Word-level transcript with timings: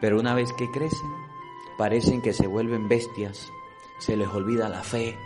Pero 0.00 0.18
una 0.18 0.34
vez 0.34 0.52
que 0.52 0.70
crecen, 0.70 1.10
parecen 1.78 2.22
que 2.22 2.32
se 2.32 2.46
vuelven 2.46 2.88
bestias, 2.88 3.50
se 3.98 4.16
les 4.16 4.28
olvida 4.28 4.68
la 4.68 4.82
fe, 4.82 5.16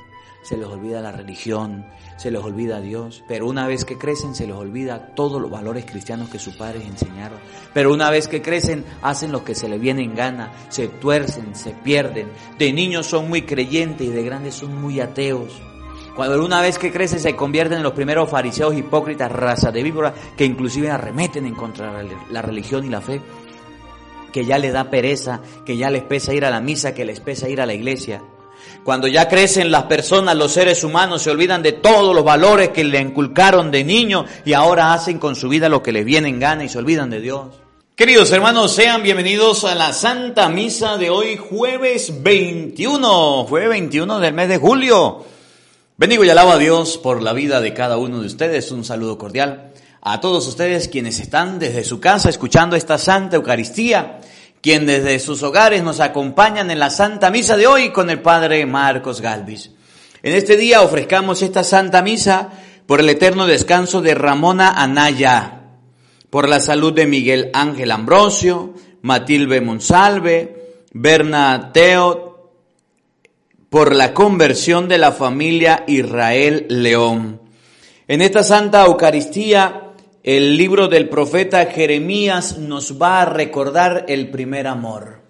se 0.42 0.56
les 0.56 0.66
olvida 0.66 1.00
la 1.00 1.12
religión, 1.12 1.86
se 2.16 2.30
les 2.30 2.43
olvida 2.43 2.80
Dios, 2.80 3.22
pero 3.29 3.46
una 3.46 3.67
vez 3.67 3.85
que 3.85 3.98
crecen 3.98 4.35
se 4.35 4.46
les 4.46 4.56
olvida 4.56 5.14
todos 5.14 5.41
los 5.41 5.51
valores 5.51 5.85
cristianos 5.85 6.30
que 6.30 6.38
sus 6.38 6.56
padres 6.56 6.85
enseñaron. 6.87 7.38
Pero 7.75 7.93
una 7.93 8.11
vez 8.11 8.29
que 8.29 8.43
crecen 8.43 8.85
hacen 9.03 9.33
lo 9.33 9.45
que 9.45 9.54
se 9.54 9.69
les 9.69 9.80
viene 9.80 10.03
en 10.03 10.14
gana, 10.14 10.52
se 10.68 10.89
tuercen, 10.89 11.55
se 11.55 11.73
pierden. 11.73 12.29
De 12.59 12.73
niños 12.73 13.07
son 13.07 13.29
muy 13.29 13.43
creyentes 13.43 14.07
y 14.07 14.11
de 14.11 14.23
grandes 14.23 14.55
son 14.55 14.80
muy 14.80 15.00
ateos. 15.00 15.61
Cuando 16.16 16.45
una 16.45 16.61
vez 16.61 16.79
que 16.79 16.93
crecen 16.93 17.21
se 17.21 17.37
convierten 17.37 17.79
en 17.79 17.84
los 17.84 17.93
primeros 17.93 18.29
fariseos 18.29 18.77
hipócritas, 18.77 19.30
raza 19.30 19.71
de 19.71 19.82
víbora, 19.82 20.12
que 20.37 20.45
inclusive 20.45 20.91
arremeten 20.91 21.46
en 21.46 21.55
contra 21.55 22.02
de 22.02 22.16
la 22.30 22.43
religión 22.43 22.84
y 22.84 22.89
la 22.89 23.00
fe, 23.00 23.21
que 24.32 24.44
ya 24.44 24.58
les 24.58 24.72
da 24.72 24.90
pereza, 24.90 25.40
que 25.64 25.76
ya 25.76 25.90
les 25.90 26.02
pesa 26.02 26.34
ir 26.34 26.44
a 26.44 26.50
la 26.50 26.61
misa, 26.61 26.94
que 26.94 27.04
les 27.04 27.21
pesa 27.21 27.48
ir 27.48 27.61
a 27.61 27.66
la 27.66 27.75
iglesia. 27.75 28.22
Cuando 28.84 29.07
ya 29.08 29.29
crecen 29.29 29.71
las 29.71 29.84
personas, 29.84 30.36
los 30.36 30.52
seres 30.52 30.84
humanos, 30.84 31.22
se 31.22 31.30
olvidan 31.30 31.62
de 31.62 31.72
todos 31.72 32.14
los 32.14 32.25
valores 32.25 32.70
que 32.70 32.84
le 32.84 33.00
inculcaron 33.00 33.70
de 33.70 33.84
niño 33.84 34.24
y 34.44 34.55
ahora 34.55 34.92
hacen 34.92 35.19
con 35.19 35.36
su 35.36 35.48
vida 35.48 35.69
lo 35.69 35.83
que 35.83 35.92
les 35.92 36.05
viene 36.05 36.28
en 36.28 36.41
gana 36.41 36.64
y 36.64 36.69
se 36.69 36.78
olvidan 36.78 37.11
de 37.11 37.20
Dios. 37.20 37.47
Queridos 37.94 38.33
hermanos, 38.33 38.72
sean 38.72 39.02
bienvenidos 39.02 39.64
a 39.64 39.74
la 39.74 39.92
Santa 39.92 40.48
Misa 40.48 40.97
de 40.97 41.10
hoy, 41.10 41.36
jueves 41.36 42.22
21, 42.22 43.44
jueves 43.44 43.69
21 43.69 44.20
del 44.20 44.33
mes 44.33 44.48
de 44.48 44.56
julio. 44.56 45.24
Bendigo 45.98 46.24
y 46.24 46.30
alabo 46.30 46.52
a 46.52 46.58
Dios 46.58 46.97
por 46.97 47.22
la 47.22 47.34
vida 47.34 47.60
de 47.60 47.74
cada 47.74 47.98
uno 47.98 48.20
de 48.20 48.27
ustedes. 48.27 48.72
Un 48.72 48.86
saludo 48.86 49.19
cordial 49.19 49.69
a 50.03 50.20
todos 50.20 50.47
ustedes 50.47 50.89
quienes 50.89 51.20
están 51.20 51.59
desde 51.59 51.84
su 51.84 52.00
casa 52.00 52.28
escuchando 52.28 52.77
esta 52.77 52.98
Santa 52.98 53.36
Eucaristía 53.36 54.20
quien 54.61 54.86
desde 54.86 55.19
sus 55.19 55.42
hogares 55.42 55.83
nos 55.83 56.00
acompañan 56.00 56.70
en 56.70 56.78
la 56.78 56.91
Santa 56.91 57.31
Misa 57.31 57.56
de 57.56 57.67
hoy 57.67 57.91
con 57.91 58.11
el 58.11 58.20
Padre 58.20 58.66
Marcos 58.66 59.20
Galvis. 59.20 59.70
En 60.22 60.34
este 60.34 60.56
día 60.56 60.83
ofrezcamos 60.83 61.41
esta 61.42 61.64
Santa 61.64 62.02
Misa 62.02 62.50
por 62.86 63.00
el 63.00 63.08
eterno 63.08 63.47
descanso 63.47 64.02
de 64.02 64.14
Ramona 64.14 64.70
Anaya, 64.70 65.62
por 66.28 66.48
la 66.48 66.61
salud 66.61 66.92
de 66.92 67.06
Miguel 67.06 67.50
Ángel 67.55 67.91
Ambrosio, 67.91 68.74
Matilde 69.00 69.62
Monsalve, 69.62 70.83
Berna 70.92 71.70
Teo, 71.72 72.50
por 73.70 73.94
la 73.94 74.12
conversión 74.12 74.89
de 74.89 74.98
la 74.98 75.12
familia 75.12 75.84
Israel 75.86 76.67
León. 76.69 77.41
En 78.08 78.20
esta 78.20 78.42
Santa 78.42 78.84
Eucaristía 78.84 79.89
el 80.22 80.56
libro 80.56 80.88
del 80.88 81.08
profeta 81.08 81.64
Jeremías 81.66 82.58
nos 82.58 83.00
va 83.00 83.22
a 83.22 83.24
recordar 83.24 84.04
el 84.08 84.30
primer 84.30 84.66
amor. 84.66 85.20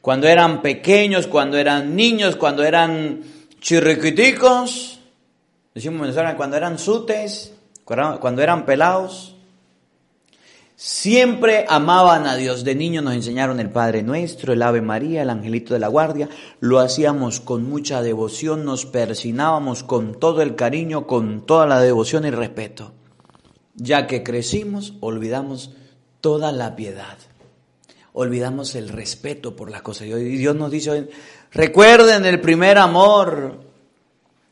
Cuando 0.00 0.26
eran 0.26 0.60
pequeños, 0.60 1.26
cuando 1.26 1.56
eran 1.56 1.94
niños, 1.94 2.34
cuando 2.34 2.64
eran 2.64 3.22
chirriquiticos, 3.60 5.00
decimos 5.74 6.16
cuando 6.36 6.56
eran 6.56 6.78
sutes, 6.78 7.54
cuando 7.84 8.42
eran 8.42 8.66
pelados, 8.66 9.36
siempre 10.74 11.64
amaban 11.68 12.26
a 12.26 12.34
Dios. 12.34 12.64
De 12.64 12.74
niño 12.74 13.02
nos 13.02 13.14
enseñaron 13.14 13.60
el 13.60 13.70
Padre 13.70 14.02
Nuestro, 14.02 14.52
el 14.52 14.62
Ave 14.62 14.80
María, 14.80 15.22
el 15.22 15.30
Angelito 15.30 15.74
de 15.74 15.80
la 15.80 15.88
Guardia. 15.88 16.28
Lo 16.58 16.80
hacíamos 16.80 17.38
con 17.38 17.68
mucha 17.68 18.02
devoción, 18.02 18.64
nos 18.64 18.84
persinábamos 18.84 19.84
con 19.84 20.18
todo 20.18 20.42
el 20.42 20.56
cariño, 20.56 21.06
con 21.06 21.46
toda 21.46 21.66
la 21.66 21.80
devoción 21.80 22.24
y 22.26 22.30
respeto. 22.30 22.92
Ya 23.78 24.06
que 24.08 24.22
crecimos, 24.22 24.94
olvidamos 25.00 25.70
toda 26.20 26.50
la 26.52 26.74
piedad. 26.74 27.16
Olvidamos 28.12 28.74
el 28.74 28.88
respeto 28.88 29.54
por 29.54 29.70
las 29.70 29.82
cosas. 29.82 30.08
Y 30.08 30.36
Dios 30.36 30.56
nos 30.56 30.72
dice, 30.72 31.08
recuerden 31.52 32.26
el 32.26 32.40
primer 32.40 32.76
amor. 32.76 33.60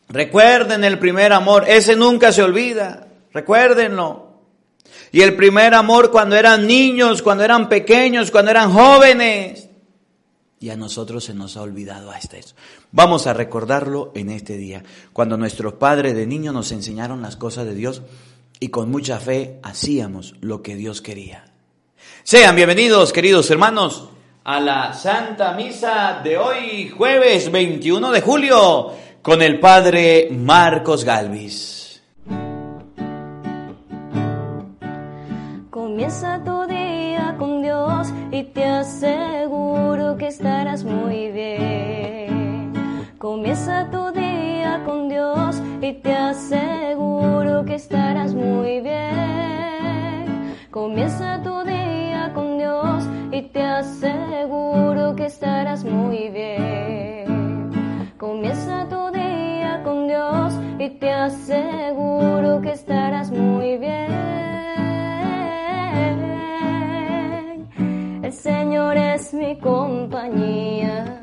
Recuerden 0.09 0.85
el 0.85 1.01
primer 1.01 1.33
amor. 1.33 1.65
Ese 1.69 1.97
nunca 1.97 2.31
se 2.31 2.45
olvida. 2.45 3.09
Recuérdenlo. 3.33 4.27
Y 5.11 5.23
el 5.23 5.35
primer 5.35 5.75
amor 5.75 6.13
cuando 6.13 6.37
eran 6.37 6.67
niños, 6.67 7.21
cuando 7.21 7.43
eran 7.43 7.69
pequeños, 7.69 8.31
cuando 8.31 8.53
eran 8.53 8.73
jóvenes. 8.73 9.69
Y 10.61 10.71
a 10.71 10.77
nosotros 10.77 11.25
se 11.25 11.35
nos 11.35 11.57
ha 11.57 11.63
olvidado 11.63 12.13
hasta 12.13 12.37
eso. 12.37 12.55
Vamos 12.93 13.27
a 13.27 13.35
recordarlo 13.35 14.13
en 14.15 14.31
este 14.31 14.57
día. 14.57 14.85
Cuando 15.13 15.37
nuestros 15.37 15.75
padres 15.75 16.15
de 16.15 16.27
niños 16.27 16.55
nos 16.55 16.71
enseñaron 16.71 17.21
las 17.21 17.37
cosas 17.37 17.67
de 17.67 17.75
Dios, 17.75 18.03
y 18.61 18.69
con 18.69 18.91
mucha 18.91 19.19
fe 19.19 19.59
hacíamos 19.63 20.35
lo 20.41 20.63
que 20.63 20.77
Dios 20.77 21.03
quería. 21.03 21.45
Sean 22.23 22.57
bienvenidos, 22.57 23.13
queridos 23.13 23.51
hermanos, 23.51 24.09
a 24.45 24.61
la 24.61 24.93
Santa 24.93 25.53
Misa 25.53 26.21
de 26.23 26.39
hoy, 26.39 26.89
jueves 26.89 27.51
21 27.51 28.11
de 28.11 28.21
julio, 28.21 28.93
con 29.23 29.43
el 29.43 29.59
Padre 29.61 30.29
Marcos 30.31 31.05
Galvis. 31.05 32.03
Comienza 35.71 36.43
tu 36.45 36.67
día 36.67 37.35
con 37.39 37.63
Dios 37.63 38.09
y 38.31 38.45
te 38.45 38.65
aseguro 38.65 40.17
que 40.17 40.29
estarás 40.29 40.85
muy 40.85 41.31
bien. 41.31 42.73
Comienza 43.19 43.91
tu 43.91 44.13
día 44.13 44.26
Y 45.81 45.93
te 45.95 46.13
aseguro 46.13 47.65
que 47.65 47.77
estarás 47.77 48.35
muy 48.35 48.81
bien. 48.81 50.55
Comienza 50.71 51.41
tu 51.43 51.65
día 51.65 52.33
con 52.35 52.59
Dios 52.59 53.05
y 53.33 53.41
te 53.43 53.63
aseguro 53.63 55.17
que 55.17 55.25
estarás 55.25 55.85
muy 55.85 56.29
bien. 56.29 57.71
Comienza 58.19 58.87
tu 58.91 59.11
día 59.11 59.81
con 59.85 60.07
Dios 60.07 60.53
y 60.79 60.91
te 60.91 61.11
aseguro 61.11 62.61
que 62.61 62.73
estarás 62.73 63.31
muy 63.31 63.79
bien. 63.79 64.27
El 68.23 68.33
Señor 68.33 68.99
es 68.99 69.33
mi 69.33 69.57
compañía, 69.59 71.23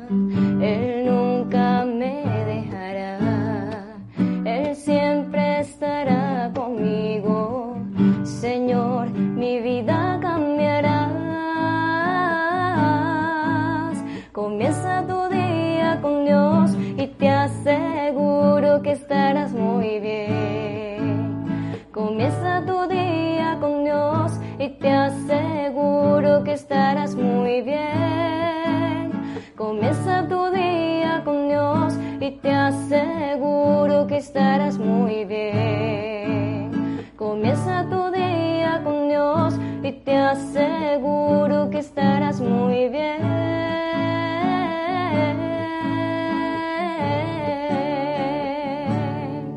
Comienza 21.94 22.62
tu 22.66 22.88
día 22.88 23.56
con 23.60 23.84
Dios 23.84 24.32
y 24.58 24.68
te 24.78 24.90
aseguro 24.90 26.44
que 26.44 26.52
estarás 26.52 27.14
muy 27.14 27.62
bien. 27.62 29.10
Comienza 29.56 30.26
tu 30.28 30.50
día 30.50 31.22
con 31.24 31.48
Dios 31.48 31.98
y 32.20 32.32
te 32.42 32.50
aseguro 32.50 34.06
que 34.06 34.18
estarás 34.18 34.78
muy 34.78 35.24
bien. 35.24 36.70
Comienza 37.16 37.86
tu 37.88 38.10
día 38.10 38.80
con 38.84 39.08
Dios 39.08 39.54
y 39.82 39.92
te 39.92 40.16
aseguro 40.16 41.70
que 41.70 41.78
estarás 41.78 42.40
muy 42.40 42.88
bien. 42.88 43.73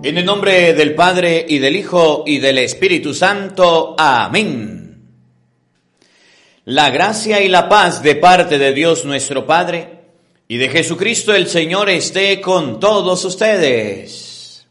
En 0.03 0.15
el 0.15 0.25
nombre 0.25 0.75
del 0.75 0.93
Padre 0.93 1.43
y 1.49 1.57
del 1.57 1.75
Hijo 1.75 2.23
y 2.27 2.37
del 2.37 2.59
Espíritu 2.59 3.15
Santo. 3.15 3.95
Amén. 3.97 5.01
La 6.65 6.91
gracia 6.91 7.41
y 7.41 7.47
la 7.47 7.67
paz 7.67 8.03
de 8.03 8.15
parte 8.15 8.59
de 8.59 8.73
Dios 8.73 9.05
nuestro 9.05 9.47
Padre 9.47 10.01
y 10.47 10.57
de 10.57 10.69
Jesucristo 10.69 11.33
el 11.33 11.47
Señor 11.47 11.89
esté 11.89 12.39
con 12.39 12.79
todos 12.79 13.25
ustedes. 13.25 14.67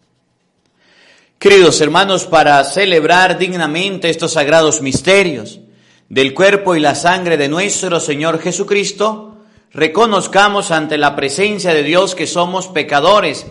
Queridos 1.40 1.80
hermanos, 1.80 2.24
para 2.24 2.62
celebrar 2.62 3.36
dignamente 3.36 4.08
estos 4.08 4.34
sagrados 4.34 4.80
misterios 4.80 5.58
del 6.08 6.34
cuerpo 6.34 6.76
y 6.76 6.80
la 6.80 6.94
sangre 6.94 7.36
de 7.36 7.48
nuestro 7.48 7.98
Señor 7.98 8.38
Jesucristo, 8.38 9.38
reconozcamos 9.72 10.70
ante 10.70 10.96
la 10.96 11.16
presencia 11.16 11.74
de 11.74 11.82
Dios 11.82 12.14
que 12.14 12.28
somos 12.28 12.68
pecadores, 12.68 13.46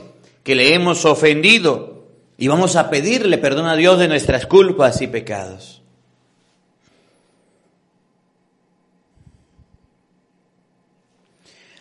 que 0.46 0.54
le 0.54 0.76
hemos 0.76 1.06
ofendido, 1.06 2.06
y 2.38 2.48
vamos 2.48 2.76
a 2.76 2.92
pedirle 2.92 3.40
perdón 3.40 3.66
a 3.66 3.76
Dios 3.76 3.98
de 3.98 4.08
nuestras 4.08 4.46
culpas 4.46 5.02
y 5.02 5.08
pecados. 5.08 5.82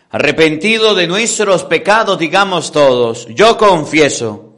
Arrepentido 0.08 0.94
de 0.94 1.06
nuestros 1.06 1.64
pecados, 1.64 2.18
digamos 2.18 2.72
todos, 2.72 3.26
yo 3.34 3.58
confieso 3.58 4.54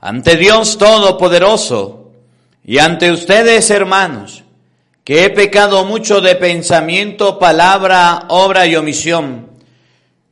ante 0.00 0.36
Dios 0.36 0.76
Todopoderoso 0.76 2.10
y 2.64 2.78
ante 2.78 3.12
ustedes, 3.12 3.70
hermanos, 3.70 4.42
que 5.04 5.24
he 5.24 5.30
pecado 5.30 5.84
mucho 5.84 6.20
de 6.20 6.34
pensamiento, 6.34 7.38
palabra, 7.38 8.24
obra 8.28 8.66
y 8.66 8.74
omisión. 8.74 9.55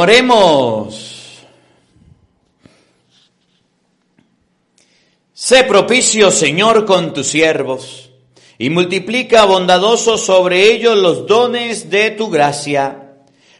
Oremos. 0.00 1.44
Sé 5.34 5.64
propicio, 5.64 6.30
Señor, 6.30 6.86
con 6.86 7.12
tus 7.12 7.26
siervos, 7.26 8.10
y 8.56 8.70
multiplica 8.70 9.44
bondadosos 9.44 10.24
sobre 10.24 10.72
ellos 10.72 10.96
los 10.96 11.26
dones 11.26 11.90
de 11.90 12.12
tu 12.12 12.30
gracia, 12.30 13.10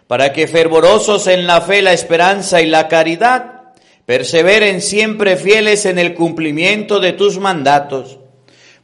para 0.07 0.33
que 0.33 0.49
fervorosos 0.49 1.27
en 1.27 1.47
la 1.47 1.61
fe, 1.61 1.83
la 1.83 1.93
esperanza 1.93 2.63
y 2.63 2.67
la 2.69 2.89
caridad, 2.89 3.75
perseveren 4.07 4.81
siempre 4.81 5.37
fieles 5.37 5.85
en 5.85 5.99
el 5.99 6.15
cumplimiento 6.15 7.01
de 7.01 7.13
tus 7.13 7.39
mandatos. 7.39 8.19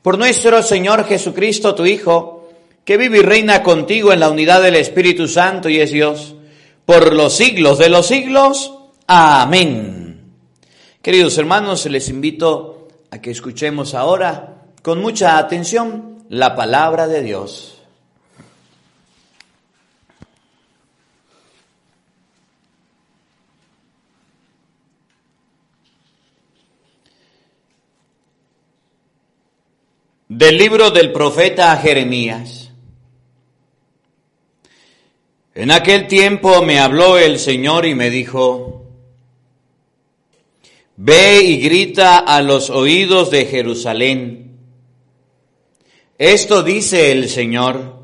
Por 0.03 0.19
nuestro 0.19 0.63
Señor 0.63 1.07
Jesucristo, 1.07 1.75
tu 1.75 1.87
Hijo, 1.87 2.51
que 2.85 2.99
vive 2.99 3.21
y 3.21 3.23
reina 3.23 3.63
contigo 3.63 4.13
en 4.13 4.21
la 4.21 4.29
unidad 4.29 4.61
del 4.61 4.77
Espíritu 4.77 5.27
Santo 5.27 5.71
y 5.71 5.81
es 5.81 5.91
Dios 5.91 6.36
por 6.87 7.13
los 7.13 7.37
siglos 7.37 7.79
de 7.79 7.91
los 7.91 8.07
siglos. 8.07 8.73
Amén. 9.09 10.33
Queridos 11.03 11.37
hermanos, 11.37 11.85
les 11.87 12.09
invito 12.09 12.89
a 13.11 13.21
que 13.21 13.33
escuchemos 13.33 13.95
ahora 13.95 14.63
con 14.83 15.03
mucha 15.03 15.37
atención 15.37 16.25
la 16.29 16.55
palabra 16.55 17.09
de 17.09 17.23
Dios. 17.23 17.73
Del 30.29 30.59
libro 30.59 30.91
del 30.91 31.13
profeta 31.13 31.77
Jeremías. 31.77 32.66
En 35.57 35.71
aquel 35.71 36.07
tiempo 36.07 36.61
me 36.61 36.81
habló 36.81 37.17
el 37.17 37.39
Señor 37.39 37.87
y 37.87 37.95
me 37.95 38.11
dijo, 38.11 38.85
Ve 40.97 41.41
y 41.45 41.57
grita 41.63 42.19
a 42.19 42.43
los 42.43 42.69
oídos 42.69 43.31
de 43.31 43.47
Jerusalén. 43.47 44.59
Esto 46.19 46.63
dice 46.63 47.11
el 47.11 47.31
Señor. 47.31 47.97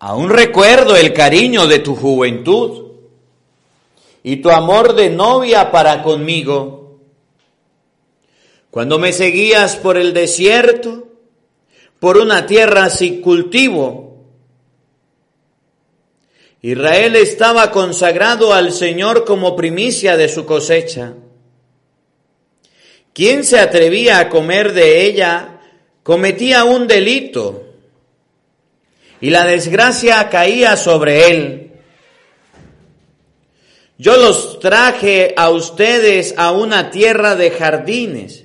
Aún 0.00 0.30
recuerdo 0.30 0.96
el 0.96 1.12
cariño 1.12 1.68
de 1.68 1.78
tu 1.78 1.94
juventud 1.94 2.90
y 4.24 4.38
tu 4.38 4.50
amor 4.50 4.96
de 4.96 5.10
novia 5.10 5.70
para 5.70 6.02
conmigo. 6.02 6.98
Cuando 8.72 8.98
me 8.98 9.12
seguías 9.12 9.76
por 9.76 9.96
el 9.96 10.12
desierto, 10.12 11.06
por 12.00 12.16
una 12.16 12.46
tierra 12.46 12.90
sin 12.90 13.20
cultivo, 13.20 14.05
Israel 16.62 17.16
estaba 17.16 17.70
consagrado 17.70 18.54
al 18.54 18.72
Señor 18.72 19.24
como 19.24 19.54
primicia 19.54 20.16
de 20.16 20.28
su 20.28 20.46
cosecha. 20.46 21.14
Quien 23.12 23.44
se 23.44 23.58
atrevía 23.58 24.18
a 24.18 24.28
comer 24.28 24.72
de 24.72 25.04
ella 25.04 25.60
cometía 26.02 26.64
un 26.64 26.86
delito 26.86 27.64
y 29.20 29.30
la 29.30 29.46
desgracia 29.46 30.28
caía 30.28 30.76
sobre 30.76 31.30
él. 31.30 31.72
Yo 33.98 34.16
los 34.16 34.60
traje 34.60 35.34
a 35.36 35.50
ustedes 35.50 36.34
a 36.36 36.52
una 36.52 36.90
tierra 36.90 37.34
de 37.34 37.50
jardines 37.50 38.44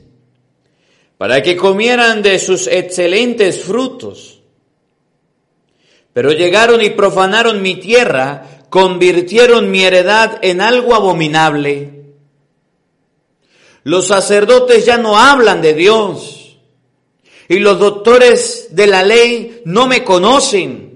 para 1.17 1.43
que 1.43 1.57
comieran 1.57 2.21
de 2.21 2.39
sus 2.39 2.67
excelentes 2.67 3.61
frutos 3.61 4.40
pero 6.13 6.31
llegaron 6.31 6.81
y 6.81 6.89
profanaron 6.89 7.61
mi 7.61 7.75
tierra, 7.75 8.63
convirtieron 8.69 9.71
mi 9.71 9.83
heredad 9.83 10.39
en 10.41 10.61
algo 10.61 10.95
abominable. 10.95 12.01
Los 13.83 14.07
sacerdotes 14.07 14.85
ya 14.85 14.97
no 14.97 15.17
hablan 15.17 15.61
de 15.61 15.73
Dios 15.73 16.57
y 17.47 17.59
los 17.59 17.79
doctores 17.79 18.67
de 18.71 18.87
la 18.87 19.03
ley 19.03 19.61
no 19.65 19.87
me 19.87 20.03
conocen. 20.03 20.91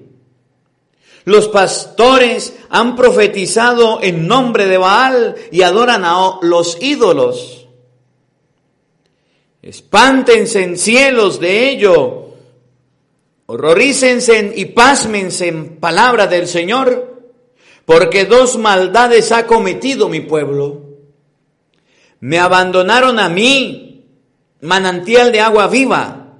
Los 1.23 1.47
pastores 1.47 2.53
han 2.69 2.95
profetizado 2.95 3.99
en 4.03 4.27
nombre 4.27 4.67
de 4.67 4.77
Baal 4.77 5.35
y 5.51 5.63
adoran 5.63 6.05
a 6.05 6.37
los 6.41 6.77
ídolos. 6.81 7.67
Espántense 9.63 10.61
en 10.61 10.77
cielos 10.77 11.39
de 11.39 11.69
ello 11.69 12.24
Horrorícense 13.47 14.53
y 14.55 14.65
pásmense 14.65 15.47
en 15.47 15.77
palabra 15.79 16.25
del 16.25 16.47
Señor, 16.47 17.31
porque 17.85 18.25
dos 18.25 18.57
maldades 18.57 19.31
ha 19.31 19.45
cometido 19.45 20.09
mi 20.09 20.21
pueblo. 20.21 20.81
Me 22.21 22.39
abandonaron 22.39 23.19
a 23.19 23.29
mí, 23.29 24.05
manantial 24.61 25.31
de 25.31 25.41
agua 25.41 25.67
viva, 25.67 26.33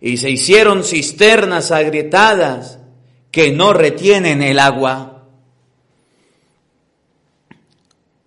y 0.00 0.18
se 0.18 0.30
hicieron 0.30 0.84
cisternas 0.84 1.72
agrietadas 1.72 2.78
que 3.32 3.50
no 3.50 3.72
retienen 3.72 4.42
el 4.42 4.60
agua. 4.60 5.24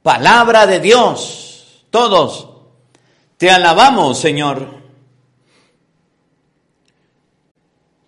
Palabra 0.01 0.67
de 0.67 0.81
Dios, 0.81 1.85
todos, 1.89 2.49
te 3.37 3.49
alabamos, 3.49 4.19
Señor. 4.19 4.82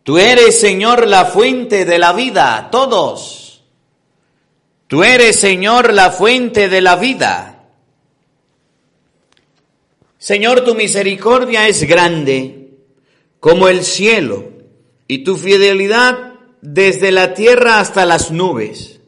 Tú 0.05 0.19
eres, 0.19 0.59
Señor, 0.59 1.07
la 1.07 1.25
fuente 1.25 1.83
de 1.83 1.97
la 1.97 2.13
vida, 2.13 2.69
todos. 2.71 3.63
Tú 4.85 5.03
eres, 5.03 5.35
Señor, 5.35 5.91
la 5.93 6.11
fuente 6.11 6.69
de 6.69 6.79
la 6.79 6.95
vida. 6.95 7.63
Señor, 10.19 10.61
tu 10.61 10.75
misericordia 10.75 11.67
es 11.67 11.85
grande 11.85 12.69
como 13.39 13.67
el 13.67 13.83
cielo 13.83 14.51
y 15.07 15.23
tu 15.23 15.37
fidelidad 15.37 16.33
desde 16.61 17.11
la 17.11 17.33
tierra 17.33 17.79
hasta 17.79 18.05
las 18.05 18.29
nubes. 18.29 18.99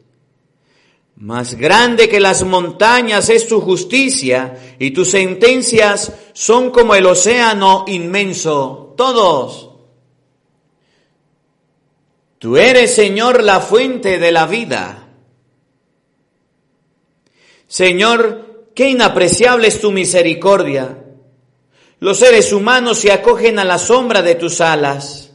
Más 1.15 1.53
grande 1.53 2.09
que 2.09 2.19
las 2.19 2.43
montañas 2.43 3.29
es 3.29 3.47
tu 3.47 3.61
justicia 3.61 4.75
y 4.79 4.89
tus 4.89 5.11
sentencias 5.11 6.11
son 6.33 6.71
como 6.71 6.95
el 6.95 7.05
océano 7.05 7.85
inmenso. 7.85 8.95
Todos. 8.97 9.66
Tú 12.39 12.57
eres, 12.57 12.93
Señor, 12.93 13.43
la 13.43 13.59
fuente 13.59 14.19
de 14.19 14.31
la 14.31 14.45
vida. 14.45 15.07
Señor, 17.67 18.69
qué 18.75 18.89
inapreciable 18.89 19.67
es 19.67 19.81
tu 19.81 19.91
misericordia. 19.91 21.03
Los 21.99 22.19
seres 22.19 22.53
humanos 22.53 22.99
se 22.99 23.11
acogen 23.11 23.57
a 23.57 23.63
la 23.63 23.79
sombra 23.79 24.21
de 24.21 24.35
tus 24.35 24.61
alas. 24.61 25.31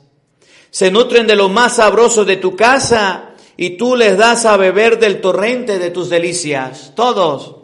Se 0.70 0.90
nutren 0.90 1.26
de 1.26 1.34
lo 1.34 1.48
más 1.48 1.76
sabroso 1.76 2.24
de 2.24 2.36
tu 2.36 2.54
casa 2.54 3.34
y 3.56 3.70
tú 3.70 3.96
les 3.96 4.16
das 4.16 4.46
a 4.46 4.56
beber 4.56 4.98
del 4.98 5.20
torrente 5.20 5.78
de 5.78 5.90
tus 5.90 6.08
delicias, 6.08 6.92
todos. 6.94 7.56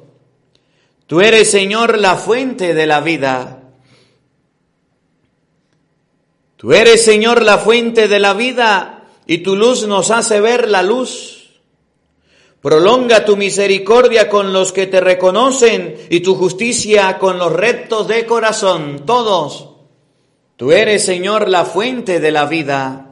Tú 1.06 1.20
eres, 1.20 1.50
Señor, 1.50 1.96
la 1.96 2.16
fuente 2.16 2.74
de 2.74 2.86
la 2.86 3.00
vida. 3.00 3.62
Tú 6.56 6.72
eres, 6.72 7.02
Señor, 7.04 7.42
la 7.42 7.56
fuente 7.56 8.08
de 8.08 8.18
la 8.18 8.34
vida 8.34 8.97
y 9.28 9.38
tu 9.38 9.54
luz 9.54 9.86
nos 9.86 10.10
hace 10.10 10.40
ver 10.40 10.68
la 10.68 10.82
luz. 10.82 11.50
Prolonga 12.62 13.26
tu 13.26 13.36
misericordia 13.36 14.28
con 14.28 14.54
los 14.54 14.72
que 14.72 14.86
te 14.86 15.00
reconocen 15.00 15.96
y 16.10 16.20
tu 16.20 16.34
justicia 16.34 17.18
con 17.18 17.38
los 17.38 17.52
rectos 17.52 18.08
de 18.08 18.24
corazón, 18.24 19.04
todos. 19.04 19.68
Tú 20.56 20.72
eres, 20.72 21.04
Señor, 21.04 21.48
la 21.48 21.66
fuente 21.66 22.20
de 22.20 22.32
la 22.32 22.46
vida. 22.46 23.07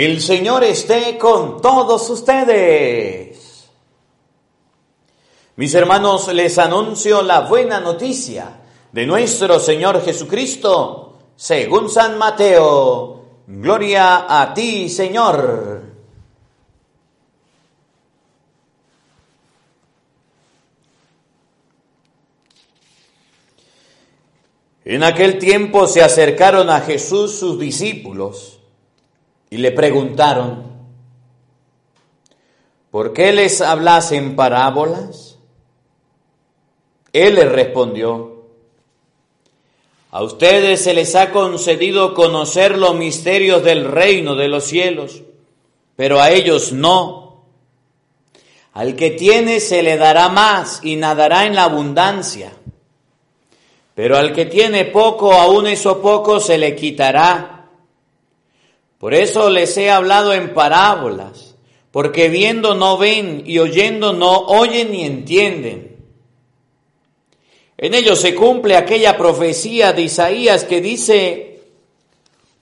El 0.00 0.22
Señor 0.22 0.64
esté 0.64 1.18
con 1.18 1.60
todos 1.60 2.08
ustedes. 2.08 3.68
Mis 5.56 5.74
hermanos, 5.74 6.32
les 6.32 6.56
anuncio 6.56 7.20
la 7.20 7.42
buena 7.42 7.80
noticia 7.80 8.62
de 8.90 9.04
nuestro 9.04 9.60
Señor 9.60 10.02
Jesucristo, 10.02 11.18
según 11.36 11.90
San 11.90 12.16
Mateo. 12.16 13.24
Gloria 13.46 14.24
a 14.26 14.54
ti, 14.54 14.88
Señor. 14.88 15.82
En 24.82 25.04
aquel 25.04 25.38
tiempo 25.38 25.86
se 25.86 26.02
acercaron 26.02 26.70
a 26.70 26.80
Jesús 26.80 27.38
sus 27.38 27.58
discípulos 27.58 28.59
y 29.50 29.58
le 29.58 29.72
preguntaron, 29.72 30.64
¿por 32.90 33.12
qué 33.12 33.32
les 33.32 33.60
hablas 33.60 34.12
en 34.12 34.36
parábolas? 34.36 35.38
Él 37.12 37.34
les 37.34 37.50
respondió, 37.50 38.30
a 40.12 40.22
ustedes 40.22 40.82
se 40.82 40.94
les 40.94 41.14
ha 41.14 41.30
concedido 41.30 42.14
conocer 42.14 42.78
los 42.78 42.96
misterios 42.96 43.62
del 43.62 43.84
reino 43.84 44.34
de 44.34 44.48
los 44.48 44.64
cielos, 44.64 45.22
pero 45.94 46.20
a 46.20 46.30
ellos 46.30 46.72
no. 46.72 47.44
Al 48.72 48.96
que 48.96 49.10
tiene 49.10 49.60
se 49.60 49.82
le 49.82 49.96
dará 49.96 50.28
más 50.28 50.80
y 50.82 50.96
nadará 50.96 51.46
en 51.46 51.54
la 51.54 51.64
abundancia, 51.64 52.52
pero 53.94 54.16
al 54.16 54.32
que 54.32 54.46
tiene 54.46 54.84
poco, 54.84 55.32
aún 55.32 55.66
eso 55.66 56.00
poco 56.00 56.40
se 56.40 56.58
le 56.58 56.74
quitará. 56.74 57.59
Por 59.00 59.14
eso 59.14 59.48
les 59.48 59.78
he 59.78 59.90
hablado 59.90 60.34
en 60.34 60.52
parábolas, 60.52 61.56
porque 61.90 62.28
viendo 62.28 62.74
no 62.74 62.98
ven 62.98 63.44
y 63.46 63.58
oyendo 63.58 64.12
no 64.12 64.40
oyen 64.40 64.92
ni 64.92 65.06
entienden. 65.06 65.96
En 67.78 67.94
ellos 67.94 68.20
se 68.20 68.34
cumple 68.34 68.76
aquella 68.76 69.16
profecía 69.16 69.94
de 69.94 70.02
Isaías 70.02 70.64
que 70.64 70.82
dice, 70.82 71.62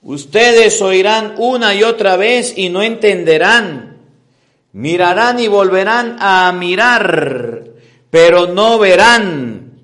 ustedes 0.01 0.81
oirán 0.81 1.35
una 1.39 1.75
y 1.75 1.83
otra 1.83 2.15
vez 2.15 2.57
y 2.57 2.69
no 2.69 2.83
entenderán, 2.83 3.97
mirarán 4.71 5.41
y 5.41 5.49
volverán 5.49 6.15
a 6.21 6.49
mirar, 6.53 7.65
pero 8.09 8.47
no 8.47 8.79
verán, 8.79 9.77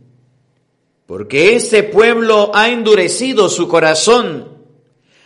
porque 1.06 1.58
este 1.58 1.84
pueblo 1.84 2.52
ha 2.54 2.70
endurecido 2.70 3.50
su 3.50 3.68
corazón 3.68 4.55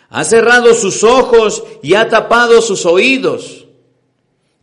ha 0.09 0.23
cerrado 0.23 0.73
sus 0.73 1.03
ojos 1.03 1.63
y 1.83 1.93
ha 1.93 2.09
tapado 2.09 2.61
sus 2.61 2.85
oídos, 2.85 3.67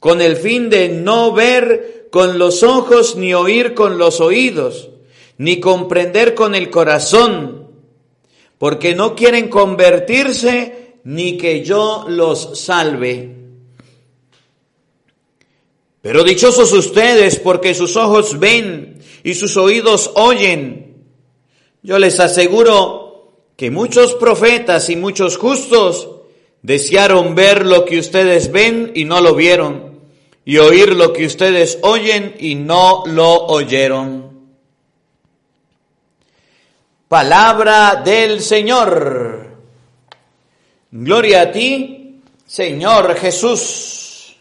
con 0.00 0.20
el 0.20 0.36
fin 0.36 0.68
de 0.68 0.88
no 0.88 1.32
ver 1.32 2.08
con 2.10 2.38
los 2.38 2.62
ojos 2.62 3.16
ni 3.16 3.34
oír 3.34 3.74
con 3.74 3.98
los 3.98 4.20
oídos, 4.20 4.90
ni 5.38 5.60
comprender 5.60 6.34
con 6.34 6.54
el 6.54 6.70
corazón, 6.70 7.68
porque 8.58 8.94
no 8.94 9.14
quieren 9.14 9.48
convertirse 9.48 10.96
ni 11.04 11.36
que 11.36 11.62
yo 11.62 12.06
los 12.08 12.58
salve. 12.58 13.36
Pero 16.02 16.24
dichosos 16.24 16.72
ustedes 16.72 17.38
porque 17.38 17.74
sus 17.74 17.96
ojos 17.96 18.38
ven 18.38 19.00
y 19.22 19.34
sus 19.34 19.56
oídos 19.56 20.10
oyen. 20.14 21.04
Yo 21.82 21.98
les 21.98 22.18
aseguro 22.20 23.05
que 23.56 23.70
muchos 23.70 24.14
profetas 24.14 24.90
y 24.90 24.96
muchos 24.96 25.38
justos 25.38 26.08
desearon 26.62 27.34
ver 27.34 27.64
lo 27.64 27.84
que 27.84 27.98
ustedes 27.98 28.52
ven 28.52 28.92
y 28.94 29.04
no 29.04 29.20
lo 29.20 29.34
vieron, 29.34 30.00
y 30.44 30.58
oír 30.58 30.94
lo 30.94 31.12
que 31.12 31.26
ustedes 31.26 31.78
oyen 31.82 32.34
y 32.38 32.54
no 32.54 33.04
lo 33.06 33.46
oyeron. 33.46 34.26
Palabra 37.08 38.02
del 38.04 38.40
Señor. 38.40 39.46
Gloria 40.90 41.42
a 41.42 41.52
ti, 41.52 42.20
Señor 42.46 43.14
Jesús. 43.16 44.36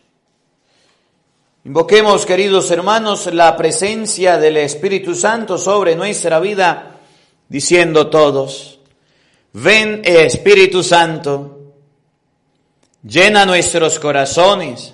Invoquemos, 1.63 2.25
queridos 2.25 2.69
hermanos, 2.71 3.27
la 3.33 3.55
presencia 3.55 4.37
del 4.37 4.57
Espíritu 4.57 5.15
Santo 5.15 5.57
sobre 5.57 5.95
nuestra 5.95 6.39
vida, 6.39 6.99
diciendo 7.49 8.07
todos, 8.07 8.74
Ven 9.57 10.01
Espíritu 10.03 10.83
Santo, 10.83 11.71
llena 13.01 13.45
nuestros 13.45 13.97
corazones 13.99 14.93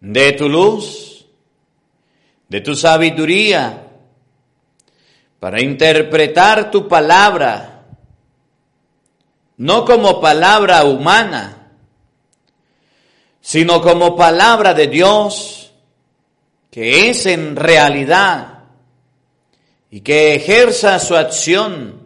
de 0.00 0.32
tu 0.32 0.48
luz, 0.48 1.26
de 2.48 2.60
tu 2.60 2.74
sabiduría, 2.74 3.86
para 5.38 5.62
interpretar 5.62 6.72
tu 6.72 6.88
palabra 6.88 7.84
no 9.58 9.84
como 9.84 10.20
palabra 10.20 10.82
humana, 10.82 11.70
sino 13.40 13.80
como 13.80 14.16
palabra 14.16 14.74
de 14.74 14.88
Dios, 14.88 15.72
que 16.68 17.08
es 17.10 17.26
en 17.26 17.54
realidad 17.54 18.64
y 19.88 20.00
que 20.00 20.34
ejerza 20.34 20.98
su 20.98 21.14
acción 21.14 21.99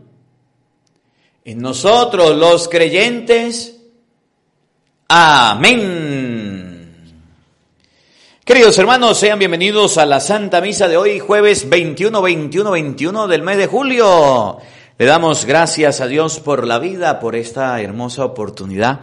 en 1.44 1.58
nosotros 1.58 2.36
los 2.36 2.68
creyentes. 2.68 3.78
Amén. 5.08 6.94
Queridos 8.44 8.78
hermanos, 8.78 9.18
sean 9.18 9.38
bienvenidos 9.38 9.98
a 9.98 10.06
la 10.06 10.20
Santa 10.20 10.62
Misa 10.62 10.88
de 10.88 10.96
hoy, 10.96 11.18
jueves 11.18 11.68
21, 11.68 12.22
21, 12.22 12.70
21 12.70 13.28
del 13.28 13.42
mes 13.42 13.58
de 13.58 13.66
julio. 13.66 14.56
Le 14.96 15.04
damos 15.06 15.44
gracias 15.44 16.00
a 16.00 16.06
Dios 16.06 16.40
por 16.40 16.66
la 16.66 16.78
vida, 16.78 17.20
por 17.20 17.36
esta 17.36 17.80
hermosa 17.80 18.24
oportunidad, 18.24 19.00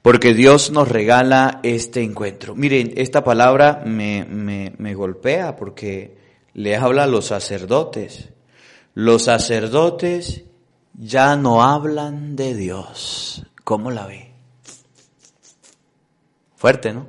porque 0.00 0.32
Dios 0.32 0.70
nos 0.70 0.88
regala 0.88 1.60
este 1.62 2.02
encuentro. 2.02 2.54
Miren, 2.54 2.94
esta 2.96 3.24
palabra 3.24 3.82
me, 3.84 4.24
me, 4.24 4.72
me 4.78 4.94
golpea 4.94 5.56
porque 5.56 6.16
le 6.54 6.76
habla 6.76 7.04
a 7.04 7.08
los 7.08 7.26
sacerdotes. 7.26 8.30
Los 8.94 9.24
sacerdotes 9.24 10.44
ya 10.98 11.36
no 11.36 11.62
hablan 11.62 12.34
de 12.34 12.54
Dios. 12.54 13.44
¿Cómo 13.62 13.90
la 13.90 14.06
ve? 14.06 14.32
Fuerte, 16.56 16.92
¿no? 16.92 17.06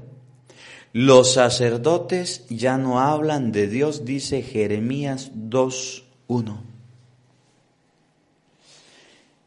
Los 0.93 1.33
sacerdotes 1.33 2.45
ya 2.49 2.77
no 2.77 2.99
hablan 2.99 3.51
de 3.51 3.67
Dios, 3.67 4.05
dice 4.05 4.43
Jeremías 4.43 5.31
2.1. 5.35 6.61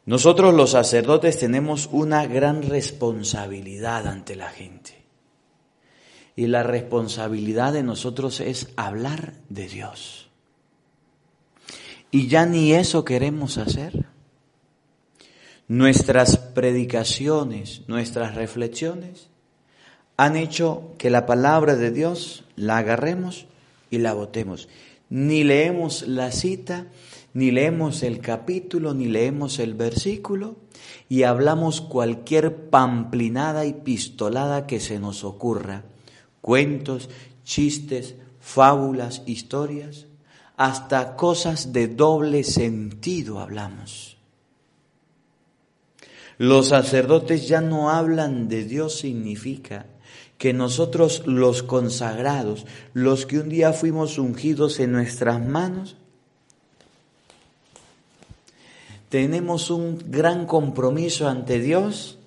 Nosotros 0.05 0.53
los 0.53 0.71
sacerdotes 0.71 1.39
tenemos 1.39 1.87
una 1.91 2.25
gran 2.27 2.63
responsabilidad 2.63 4.07
ante 4.07 4.35
la 4.35 4.49
gente. 4.49 5.03
Y 6.35 6.47
la 6.47 6.63
responsabilidad 6.63 7.71
de 7.71 7.83
nosotros 7.83 8.41
es 8.41 8.69
hablar 8.75 9.35
de 9.47 9.67
Dios. 9.67 10.29
Y 12.11 12.27
ya 12.27 12.45
ni 12.45 12.73
eso 12.73 13.05
queremos 13.05 13.57
hacer. 13.57 14.12
Nuestras 15.67 16.37
predicaciones, 16.37 17.83
nuestras 17.87 18.35
reflexiones 18.35 19.29
han 20.17 20.35
hecho 20.35 20.93
que 20.97 21.09
la 21.09 21.25
palabra 21.25 21.75
de 21.75 21.91
Dios 21.91 22.43
la 22.55 22.77
agarremos 22.77 23.45
y 23.89 23.99
la 23.99 24.13
botemos. 24.13 24.67
Ni 25.09 25.43
leemos 25.43 26.07
la 26.07 26.31
cita, 26.31 26.87
ni 27.33 27.51
leemos 27.51 28.03
el 28.03 28.19
capítulo, 28.19 28.93
ni 28.93 29.05
leemos 29.05 29.59
el 29.59 29.73
versículo 29.73 30.57
y 31.07 31.23
hablamos 31.23 31.81
cualquier 31.81 32.69
pamplinada 32.69 33.65
y 33.65 33.73
pistolada 33.73 34.67
que 34.67 34.79
se 34.79 34.99
nos 34.99 35.23
ocurra. 35.23 35.83
Cuentos, 36.41 37.09
chistes, 37.43 38.15
fábulas, 38.39 39.23
historias, 39.25 40.07
hasta 40.57 41.15
cosas 41.15 41.71
de 41.71 41.87
doble 41.87 42.43
sentido 42.43 43.39
hablamos. 43.39 44.12
Los 46.37 46.69
sacerdotes 46.69 47.47
ya 47.47 47.61
no 47.61 47.89
hablan 47.89 48.47
de 48.49 48.63
Dios 48.63 48.97
significa 48.97 49.85
que 50.37 50.53
nosotros 50.53 51.23
los 51.25 51.63
consagrados, 51.63 52.65
los 52.93 53.25
que 53.25 53.39
un 53.39 53.49
día 53.49 53.71
fuimos 53.71 54.17
ungidos 54.17 54.79
en 54.79 54.91
nuestras 54.91 55.45
manos, 55.45 55.95
tenemos 59.09 59.69
un 59.69 60.03
gran 60.07 60.47
compromiso 60.47 61.27
ante 61.27 61.59
Dios 61.59 62.17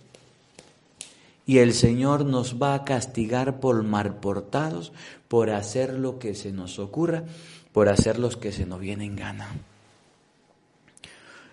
y 1.45 1.59
el 1.59 1.75
Señor 1.75 2.25
nos 2.25 2.63
va 2.63 2.75
a 2.75 2.85
castigar 2.85 3.61
por 3.61 3.85
portados, 4.21 4.93
por 5.29 5.51
hacer 5.51 5.95
lo 5.95 6.19
que 6.19 6.35
se 6.35 6.53
nos 6.53 6.79
ocurra, 6.79 7.25
por 7.73 7.89
hacer 7.89 8.19
lo 8.19 8.31
que 8.31 8.53
se 8.53 8.67
nos 8.67 8.81
viene 8.81 9.05
en 9.05 9.17
gana. 9.17 9.49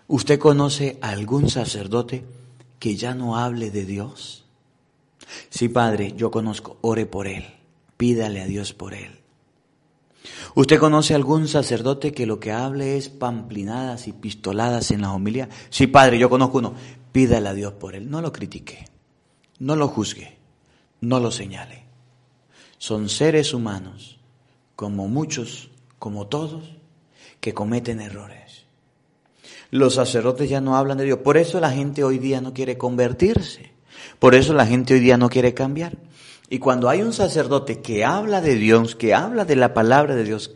¿Usted 0.08 0.40
conoce 0.40 0.98
a 1.02 1.10
algún 1.10 1.50
sacerdote 1.50 2.24
que 2.84 2.98
ya 2.98 3.16
no 3.16 3.38
hable 3.38 3.72
de 3.72 3.86
Dios? 3.86 4.44
Sí, 5.50 5.70
Padre, 5.70 6.16
yo 6.18 6.32
conozco, 6.32 6.80
ore 6.82 7.06
por 7.06 7.28
él, 7.28 7.46
pídale 7.96 8.42
a 8.42 8.46
Dios 8.46 8.74
por 8.74 8.94
él. 8.94 9.22
¿Usted 10.54 10.80
conoce 10.80 11.16
algún 11.16 11.48
sacerdote 11.48 12.12
que 12.12 12.26
lo 12.26 12.42
que 12.42 12.52
hable 12.52 12.98
es 12.98 13.08
pamplinadas 13.08 14.10
y 14.10 14.12
pistoladas 14.12 14.92
en 14.92 15.00
la 15.00 15.14
homilía? 15.14 15.48
Sí, 15.70 15.88
Padre, 15.88 16.20
yo 16.20 16.30
conozco 16.30 16.58
uno, 16.58 16.74
pídale 17.14 17.48
a 17.48 17.54
Dios 17.54 17.72
por 17.72 17.96
él, 17.96 18.12
no 18.12 18.22
lo 18.22 18.34
critique, 18.34 18.90
no 19.60 19.78
lo 19.78 19.88
juzgue, 19.88 20.38
no 21.00 21.22
lo 21.22 21.32
señale. 21.32 21.86
Son 22.80 23.08
seres 23.08 23.54
humanos, 23.54 24.20
como 24.76 25.08
muchos, 25.08 25.70
como 26.00 26.28
todos, 26.28 26.66
que 27.40 27.54
cometen 27.54 28.02
errores. 28.02 28.43
Los 29.74 29.96
sacerdotes 29.96 30.52
ya 30.52 30.62
no 30.62 30.78
hablan 30.78 31.00
de 31.00 31.06
Dios. 31.06 31.18
Por 31.24 31.36
eso 31.36 31.60
la 31.60 31.72
gente 31.72 32.04
hoy 32.04 32.20
día 32.20 32.42
no 32.42 32.54
quiere 32.54 32.78
convertirse. 32.78 33.72
Por 34.20 34.36
eso 34.36 34.54
la 34.54 34.68
gente 34.68 34.94
hoy 34.94 35.00
día 35.00 35.18
no 35.18 35.30
quiere 35.30 35.56
cambiar. 35.56 35.98
Y 36.48 36.60
cuando 36.60 36.90
hay 36.90 37.02
un 37.02 37.12
sacerdote 37.12 37.82
que 37.82 38.06
habla 38.06 38.40
de 38.40 38.54
Dios, 38.54 38.96
que 38.96 39.16
habla 39.16 39.46
de 39.46 39.56
la 39.56 39.74
palabra 39.74 40.14
de 40.14 40.26
Dios, 40.26 40.52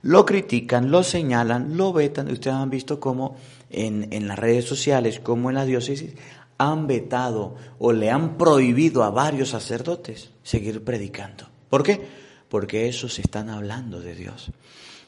lo 0.00 0.24
critican, 0.24 0.90
lo 0.90 1.02
señalan, 1.02 1.76
lo 1.76 1.92
vetan. 1.92 2.30
Ustedes 2.30 2.56
han 2.56 2.70
visto 2.70 2.98
cómo 2.98 3.36
en, 3.68 4.08
en 4.10 4.26
las 4.26 4.38
redes 4.38 4.64
sociales, 4.64 5.20
como 5.20 5.50
en 5.50 5.56
la 5.56 5.66
diócesis, 5.66 6.14
han 6.56 6.86
vetado 6.86 7.56
o 7.78 7.92
le 7.92 8.10
han 8.10 8.38
prohibido 8.38 9.04
a 9.04 9.10
varios 9.10 9.50
sacerdotes 9.50 10.30
seguir 10.42 10.82
predicando. 10.82 11.46
¿Por 11.68 11.82
qué? 11.82 12.00
Porque 12.48 12.88
esos 12.88 13.18
están 13.18 13.50
hablando 13.50 14.00
de 14.00 14.14
Dios. 14.14 14.50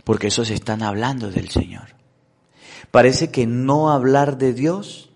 Porque 0.04 0.26
esos 0.26 0.50
están 0.50 0.82
hablando 0.82 1.30
del 1.30 1.48
Señor. 1.48 2.03
Parece 2.94 3.32
que 3.32 3.44
no 3.48 3.90
hablar 3.90 4.38
de 4.38 4.52
Dios 4.52 5.10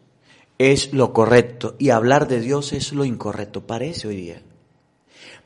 es 0.58 0.92
lo 0.92 1.12
correcto 1.12 1.76
y 1.78 1.90
hablar 1.90 2.26
de 2.26 2.40
Dios 2.40 2.72
es 2.72 2.92
lo 2.92 3.04
incorrecto. 3.04 3.68
Parece 3.68 4.08
hoy 4.08 4.16
día. 4.16 4.42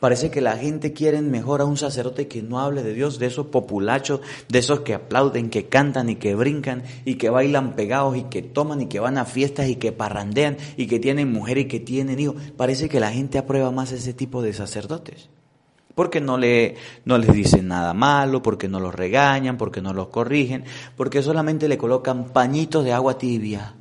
Parece 0.01 0.31
que 0.31 0.41
la 0.41 0.57
gente 0.57 0.95
quiere 0.95 1.21
mejor 1.21 1.61
a 1.61 1.67
un 1.67 1.77
sacerdote 1.77 2.29
que 2.29 2.41
no 2.41 2.59
hable 2.59 2.83
de 2.83 2.95
Dios, 2.95 3.19
de 3.19 3.27
esos 3.27 3.49
populachos, 3.49 4.23
de 4.49 4.61
esos 4.61 4.81
que 4.81 4.95
aplauden, 4.95 5.51
que 5.51 5.69
cantan 5.69 6.09
y 6.09 6.17
que 6.17 6.35
brincan 6.35 6.85
y 7.05 7.17
que 7.17 7.29
bailan 7.29 7.77
pegados 7.77 8.17
y 8.17 8.23
que 8.23 8.41
toman 8.41 8.81
y 8.81 8.87
que 8.87 8.99
van 8.99 9.19
a 9.19 9.27
fiestas 9.27 9.69
y 9.69 9.77
que 9.77 9.93
parrandean 9.93 10.57
y 10.79 10.87
que 10.87 10.99
tienen 10.99 11.31
mujer 11.31 11.59
y 11.59 11.69
que 11.69 11.81
tienen 11.81 12.19
hijos. 12.19 12.37
Parece 12.57 12.89
que 12.89 12.99
la 12.99 13.13
gente 13.13 13.37
aprueba 13.37 13.71
más 13.73 13.93
ese 13.93 14.15
tipo 14.15 14.41
de 14.41 14.55
sacerdotes 14.55 15.29
porque 15.95 16.21
no, 16.21 16.39
le, 16.39 16.77
no 17.05 17.19
les 17.19 17.33
dicen 17.33 17.69
nada 17.69 17.95
malo, 17.95 18.43
porque 18.43 18.69
no 18.69 18.81
los 18.81 18.95
regañan, 18.95 19.57
porque 19.57 19.81
no 19.83 19.93
los 19.93 20.09
corrigen, 20.09 20.65
porque 20.97 21.23
solamente 21.23 21.69
le 21.69 21.79
colocan 21.79 22.27
pañitos 22.27 22.85
de 22.85 22.93
agua 22.93 23.19
tibia. 23.19 23.75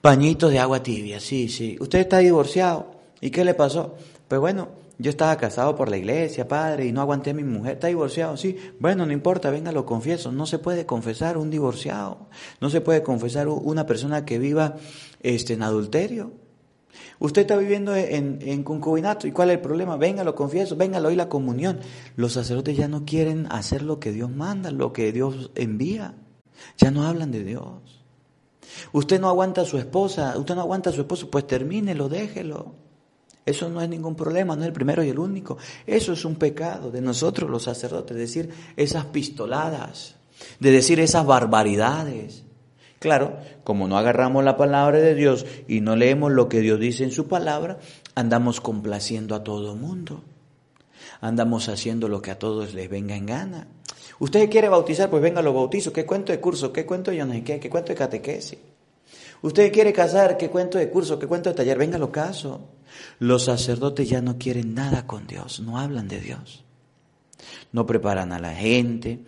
Pañitos 0.00 0.50
de 0.50 0.58
agua 0.58 0.82
tibia, 0.82 1.20
sí, 1.20 1.48
sí. 1.48 1.76
Usted 1.80 2.00
está 2.00 2.18
divorciado. 2.18 2.92
¿Y 3.20 3.30
qué 3.30 3.44
le 3.44 3.52
pasó? 3.52 3.96
Pues 4.28 4.40
bueno, 4.40 4.68
yo 5.00 5.10
estaba 5.10 5.36
casado 5.36 5.74
por 5.76 5.88
la 5.88 5.96
iglesia, 5.96 6.46
padre, 6.46 6.86
y 6.86 6.92
no 6.92 7.00
aguanté 7.00 7.30
a 7.30 7.34
mi 7.34 7.42
mujer. 7.42 7.72
¿Está 7.74 7.86
divorciado? 7.86 8.36
Sí. 8.36 8.56
Bueno, 8.78 9.06
no 9.06 9.12
importa, 9.12 9.50
venga, 9.50 9.72
lo 9.72 9.86
confieso. 9.86 10.30
No 10.30 10.46
se 10.46 10.58
puede 10.58 10.84
confesar 10.86 11.38
un 11.38 11.50
divorciado. 11.50 12.28
No 12.60 12.70
se 12.70 12.80
puede 12.80 13.02
confesar 13.02 13.48
una 13.48 13.86
persona 13.86 14.24
que 14.24 14.38
viva 14.38 14.76
este, 15.22 15.54
en 15.54 15.62
adulterio. 15.62 16.32
Usted 17.20 17.42
está 17.42 17.56
viviendo 17.56 17.94
en, 17.94 18.64
concubinato. 18.64 19.26
¿Y 19.28 19.32
cuál 19.32 19.50
es 19.50 19.56
el 19.56 19.60
problema? 19.60 19.98
Venga, 19.98 20.24
lo 20.24 20.34
confieso, 20.34 20.74
venga, 20.74 20.98
hoy 21.00 21.16
la 21.16 21.28
comunión. 21.28 21.78
Los 22.16 22.32
sacerdotes 22.32 22.76
ya 22.76 22.88
no 22.88 23.04
quieren 23.04 23.46
hacer 23.50 23.82
lo 23.82 24.00
que 24.00 24.10
Dios 24.10 24.30
manda, 24.30 24.70
lo 24.70 24.94
que 24.94 25.12
Dios 25.12 25.50
envía. 25.54 26.14
Ya 26.78 26.90
no 26.90 27.06
hablan 27.06 27.30
de 27.30 27.44
Dios. 27.44 28.04
Usted 28.92 29.20
no 29.20 29.28
aguanta 29.28 29.60
a 29.60 29.64
su 29.66 29.76
esposa, 29.76 30.34
usted 30.38 30.54
no 30.54 30.62
aguanta 30.62 30.90
a 30.90 30.92
su 30.94 31.02
esposo, 31.02 31.30
pues 31.30 31.46
termínelo, 31.46 32.08
déjelo. 32.08 32.74
Eso 33.44 33.68
no 33.68 33.82
es 33.82 33.88
ningún 33.88 34.14
problema, 34.14 34.56
no 34.56 34.62
es 34.62 34.68
el 34.68 34.72
primero 34.72 35.04
y 35.04 35.10
el 35.10 35.18
único. 35.18 35.58
Eso 35.86 36.14
es 36.14 36.24
un 36.24 36.36
pecado 36.36 36.90
de 36.90 37.02
nosotros 37.02 37.50
los 37.50 37.64
sacerdotes, 37.64 38.16
decir 38.16 38.50
esas 38.76 39.04
pistoladas, 39.06 40.16
de 40.58 40.70
decir 40.70 41.00
esas 41.00 41.26
barbaridades. 41.26 42.44
Claro, 43.00 43.38
como 43.64 43.88
no 43.88 43.96
agarramos 43.96 44.44
la 44.44 44.58
palabra 44.58 45.00
de 45.00 45.14
Dios 45.14 45.46
y 45.66 45.80
no 45.80 45.96
leemos 45.96 46.30
lo 46.32 46.50
que 46.50 46.60
Dios 46.60 46.78
dice 46.78 47.02
en 47.02 47.12
su 47.12 47.28
palabra, 47.28 47.78
andamos 48.14 48.60
complaciendo 48.60 49.34
a 49.34 49.42
todo 49.42 49.74
mundo. 49.74 50.22
Andamos 51.22 51.70
haciendo 51.70 52.08
lo 52.08 52.20
que 52.20 52.30
a 52.30 52.38
todos 52.38 52.74
les 52.74 52.90
venga 52.90 53.16
en 53.16 53.24
gana. 53.24 53.68
Usted 54.18 54.50
quiere 54.50 54.68
bautizar, 54.68 55.08
pues 55.08 55.22
venga, 55.22 55.40
lo 55.40 55.54
bautizo. 55.54 55.94
¿Qué 55.94 56.04
cuento 56.04 56.30
de 56.30 56.40
curso? 56.40 56.74
¿Qué 56.74 56.84
cuento 56.84 57.10
de 57.10 57.16
yo 57.16 57.24
no 57.24 57.32
sé 57.32 57.42
qué? 57.42 57.58
¿Qué 57.58 57.70
cuento 57.70 57.88
de 57.88 57.94
catequesis? 57.94 58.58
Usted 59.40 59.72
quiere 59.72 59.94
casar, 59.94 60.36
¿qué 60.36 60.50
cuento 60.50 60.76
de 60.76 60.90
curso? 60.90 61.18
¿Qué 61.18 61.26
cuento 61.26 61.48
de 61.48 61.56
taller? 61.56 61.78
Venga, 61.78 61.96
lo 61.96 62.12
caso. 62.12 62.68
Los 63.18 63.44
sacerdotes 63.46 64.10
ya 64.10 64.20
no 64.20 64.36
quieren 64.36 64.74
nada 64.74 65.06
con 65.06 65.26
Dios, 65.26 65.60
no 65.60 65.78
hablan 65.78 66.06
de 66.06 66.20
Dios. 66.20 66.64
No 67.72 67.86
preparan 67.86 68.32
a 68.32 68.38
la 68.38 68.54
gente, 68.54 69.20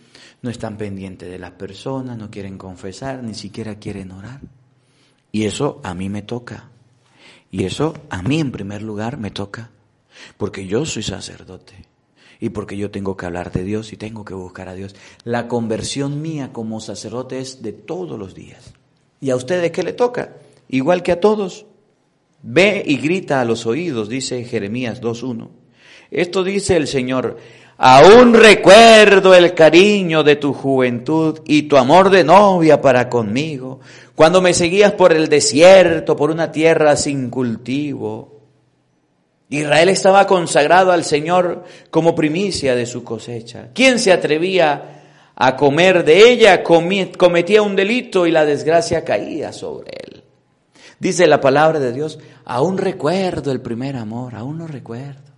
no 0.43 0.51
están 0.51 0.77
pendientes 0.77 1.31
de 1.31 1.39
las 1.39 1.53
personas, 1.53 2.19
no 2.19 2.31
quieren 2.31 2.59
confesar, 2.59 3.23
ni 3.23 3.35
siquiera 3.35 3.77
quieren 3.77 4.11
orar. 4.11 4.41
Y 5.31 5.45
eso 5.45 5.81
a 5.85 5.95
mí 5.95 6.09
me 6.09 6.23
toca. 6.23 6.69
Y 7.51 7.65
eso 7.65 7.95
a 8.11 8.23
mí 8.23 8.41
en 8.41 8.51
primer 8.51 8.83
lugar 8.83 9.19
me 9.19 9.31
toca. 9.31 9.71
Porque 10.37 10.67
yo 10.67 10.85
soy 10.85 11.05
sacerdote. 11.05 11.87
Y 12.41 12.51
porque 12.51 12.77
yo 12.77 12.91
tengo 12.91 13.17
que 13.17 13.25
hablar 13.25 13.53
de 13.53 13.63
Dios 13.63 13.93
y 13.93 13.97
tengo 13.97 14.25
que 14.25 14.35
buscar 14.35 14.69
a 14.69 14.75
Dios. 14.75 14.97
La 15.23 15.47
conversión 15.47 16.21
mía 16.21 16.53
como 16.53 16.81
sacerdote 16.81 17.39
es 17.39 17.63
de 17.63 17.73
todos 17.73 18.19
los 18.19 18.35
días. 18.35 18.75
¿Y 19.21 19.31
a 19.31 19.37
ustedes 19.37 19.71
qué 19.71 19.85
le 19.85 19.93
toca? 19.93 20.37
Igual 20.69 21.05
que 21.05 21.13
a 21.13 21.21
todos. 21.21 21.67
Ve 22.43 22.83
y 22.85 22.97
grita 22.97 23.41
a 23.41 23.45
los 23.45 23.67
oídos, 23.67 24.09
dice 24.09 24.45
Jeremías 24.45 25.01
2.1. 25.01 25.62
Esto 26.13 26.45
dice 26.45 26.77
el 26.77 26.87
Señor, 26.87 27.39
aún 27.79 28.35
recuerdo 28.35 29.35
el 29.35 29.55
cariño 29.55 30.23
de 30.23 30.37
tu 30.37 30.53
juventud 30.53 31.41
y 31.47 31.63
tu 31.63 31.79
amor 31.79 32.11
de 32.11 32.23
novia 32.23 32.83
para 32.83 33.09
conmigo, 33.09 33.81
cuando 34.15 34.43
me 34.43 34.53
seguías 34.53 34.93
por 34.93 35.15
el 35.15 35.29
desierto, 35.29 36.15
por 36.15 36.31
una 36.31 36.53
tierra 36.53 36.97
sin 36.97 37.31
cultivo. 37.31 38.43
Israel 39.49 39.89
estaba 39.89 40.27
consagrado 40.27 40.93
al 40.93 41.05
Señor 41.05 41.65
como 41.91 42.15
primicia 42.15 42.75
de 42.75 42.85
su 42.85 43.03
cosecha. 43.05 43.71
¿Quién 43.75 43.99
se 43.99 44.13
atrevía 44.13 45.03
a 45.35 45.57
comer 45.57 46.05
de 46.05 46.31
ella? 46.31 46.63
Cometía 46.63 47.63
un 47.63 47.75
delito 47.75 48.27
y 48.27 48.33
la 48.33 48.45
desgracia 48.45 49.03
caía 49.03 49.51
sobre 49.51 49.93
él. 49.93 50.23
Dice 51.01 51.27
la 51.27 51.41
palabra 51.41 51.81
de 51.81 51.93
Dios, 51.93 52.19
aún 52.45 52.77
recuerdo 52.77 53.51
el 53.51 53.63
primer 53.63 53.97
amor, 53.97 54.35
aún 54.35 54.59
lo 54.59 54.67
recuerdo. 54.67 55.32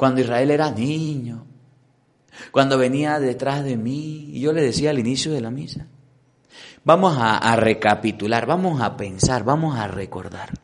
Cuando 0.00 0.22
Israel 0.22 0.50
era 0.50 0.70
niño, 0.70 1.44
cuando 2.52 2.78
venía 2.78 3.20
detrás 3.20 3.62
de 3.64 3.76
mí, 3.76 4.30
y 4.32 4.40
yo 4.40 4.54
le 4.54 4.62
decía 4.62 4.88
al 4.88 4.98
inicio 4.98 5.30
de 5.30 5.42
la 5.42 5.50
misa, 5.50 5.88
vamos 6.84 7.18
a, 7.18 7.36
a 7.36 7.54
recapitular, 7.56 8.46
vamos 8.46 8.80
a 8.80 8.96
pensar, 8.96 9.44
vamos 9.44 9.76
a 9.76 9.88
recordar. 9.88 10.54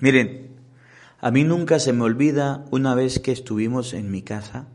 Miren, 0.00 0.50
a 1.18 1.30
mí 1.30 1.44
nunca 1.44 1.78
se 1.78 1.94
me 1.94 2.02
olvida 2.02 2.66
una 2.70 2.94
vez 2.94 3.20
que 3.20 3.32
estuvimos 3.32 3.94
en 3.94 4.10
mi 4.10 4.20
casa, 4.20 4.66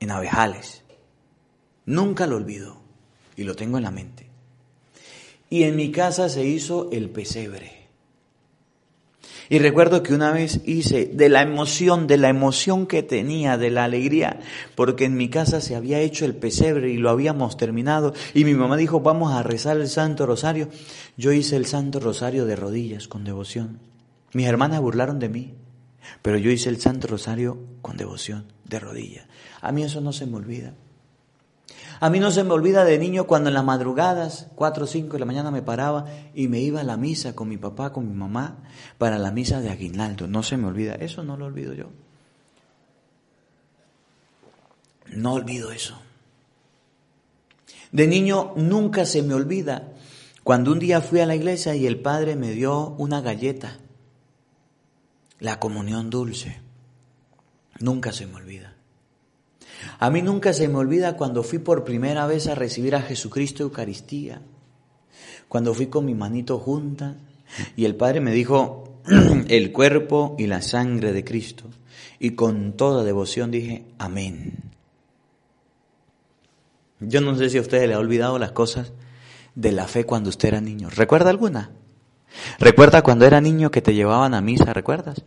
en 0.00 0.10
Abejales. 0.10 0.82
Nunca 1.84 2.26
lo 2.26 2.36
olvido 2.36 2.80
y 3.36 3.44
lo 3.44 3.56
tengo 3.56 3.76
en 3.76 3.84
la 3.84 3.90
mente. 3.90 4.26
Y 5.50 5.64
en 5.64 5.76
mi 5.76 5.92
casa 5.92 6.30
se 6.30 6.46
hizo 6.46 6.90
el 6.92 7.10
pesebre. 7.10 7.79
Y 9.50 9.58
recuerdo 9.58 10.04
que 10.04 10.14
una 10.14 10.30
vez 10.30 10.60
hice 10.64 11.06
de 11.06 11.28
la 11.28 11.42
emoción, 11.42 12.06
de 12.06 12.18
la 12.18 12.28
emoción 12.28 12.86
que 12.86 13.02
tenía, 13.02 13.58
de 13.58 13.70
la 13.70 13.82
alegría, 13.82 14.38
porque 14.76 15.06
en 15.06 15.16
mi 15.16 15.28
casa 15.28 15.60
se 15.60 15.74
había 15.74 15.98
hecho 15.98 16.24
el 16.24 16.36
pesebre 16.36 16.90
y 16.90 16.98
lo 16.98 17.10
habíamos 17.10 17.56
terminado. 17.56 18.14
Y 18.32 18.44
mi 18.44 18.54
mamá 18.54 18.76
dijo, 18.76 19.00
vamos 19.00 19.32
a 19.34 19.42
rezar 19.42 19.76
el 19.76 19.88
Santo 19.88 20.24
Rosario. 20.24 20.68
Yo 21.16 21.32
hice 21.32 21.56
el 21.56 21.66
Santo 21.66 21.98
Rosario 21.98 22.46
de 22.46 22.54
rodillas, 22.54 23.08
con 23.08 23.24
devoción. 23.24 23.80
Mis 24.32 24.46
hermanas 24.46 24.80
burlaron 24.80 25.18
de 25.18 25.28
mí, 25.28 25.54
pero 26.22 26.38
yo 26.38 26.52
hice 26.52 26.68
el 26.68 26.80
Santo 26.80 27.08
Rosario 27.08 27.58
con 27.82 27.96
devoción, 27.96 28.52
de 28.64 28.78
rodillas. 28.78 29.26
A 29.60 29.72
mí 29.72 29.82
eso 29.82 30.00
no 30.00 30.12
se 30.12 30.26
me 30.26 30.36
olvida. 30.36 30.74
A 32.00 32.08
mí 32.08 32.18
no 32.18 32.30
se 32.30 32.44
me 32.44 32.52
olvida 32.52 32.84
de 32.84 32.98
niño 32.98 33.26
cuando 33.26 33.50
en 33.50 33.54
las 33.54 33.64
madrugadas, 33.64 34.48
4 34.54 34.84
o 34.84 34.86
5 34.86 35.12
de 35.12 35.18
la 35.18 35.26
mañana 35.26 35.50
me 35.50 35.60
paraba 35.60 36.06
y 36.34 36.48
me 36.48 36.60
iba 36.60 36.80
a 36.80 36.84
la 36.84 36.96
misa 36.96 37.34
con 37.34 37.46
mi 37.46 37.58
papá, 37.58 37.92
con 37.92 38.08
mi 38.08 38.14
mamá, 38.14 38.64
para 38.96 39.18
la 39.18 39.30
misa 39.30 39.60
de 39.60 39.68
aguinaldo. 39.68 40.26
No 40.26 40.42
se 40.42 40.56
me 40.56 40.66
olvida, 40.66 40.94
eso 40.94 41.22
no 41.22 41.36
lo 41.36 41.44
olvido 41.44 41.74
yo. 41.74 41.90
No 45.08 45.34
olvido 45.34 45.72
eso. 45.72 46.00
De 47.92 48.06
niño 48.06 48.54
nunca 48.56 49.04
se 49.04 49.22
me 49.22 49.34
olvida 49.34 49.92
cuando 50.42 50.72
un 50.72 50.78
día 50.78 51.02
fui 51.02 51.20
a 51.20 51.26
la 51.26 51.34
iglesia 51.34 51.74
y 51.74 51.86
el 51.86 52.00
padre 52.00 52.34
me 52.34 52.52
dio 52.52 52.94
una 52.96 53.20
galleta, 53.20 53.78
la 55.38 55.60
comunión 55.60 56.08
dulce. 56.08 56.62
Nunca 57.78 58.12
se 58.12 58.26
me 58.26 58.36
olvida. 58.36 58.79
A 59.98 60.10
mí 60.10 60.22
nunca 60.22 60.52
se 60.52 60.68
me 60.68 60.76
olvida 60.76 61.16
cuando 61.16 61.42
fui 61.42 61.58
por 61.58 61.84
primera 61.84 62.26
vez 62.26 62.46
a 62.46 62.54
recibir 62.54 62.94
a 62.94 63.02
Jesucristo 63.02 63.62
Eucaristía, 63.62 64.40
cuando 65.48 65.74
fui 65.74 65.86
con 65.86 66.04
mi 66.04 66.14
manito 66.14 66.58
junta 66.58 67.16
y 67.76 67.84
el 67.84 67.96
Padre 67.96 68.20
me 68.20 68.32
dijo 68.32 69.00
el 69.48 69.72
cuerpo 69.72 70.36
y 70.38 70.46
la 70.46 70.62
sangre 70.62 71.12
de 71.12 71.24
Cristo 71.24 71.64
y 72.18 72.32
con 72.32 72.74
toda 72.74 73.02
devoción 73.04 73.50
dije 73.50 73.84
amén. 73.98 74.70
Yo 77.00 77.20
no 77.22 77.34
sé 77.36 77.48
si 77.48 77.58
a 77.58 77.62
usted 77.62 77.86
le 77.88 77.94
ha 77.94 77.98
olvidado 77.98 78.38
las 78.38 78.52
cosas 78.52 78.92
de 79.54 79.72
la 79.72 79.86
fe 79.88 80.04
cuando 80.04 80.28
usted 80.28 80.48
era 80.48 80.60
niño. 80.60 80.90
¿Recuerda 80.90 81.30
alguna? 81.30 81.70
¿Recuerda 82.58 83.02
cuando 83.02 83.24
era 83.26 83.40
niño 83.40 83.70
que 83.70 83.82
te 83.82 83.94
llevaban 83.94 84.34
a 84.34 84.40
misa? 84.40 84.72
¿Recuerdas? 84.72 85.24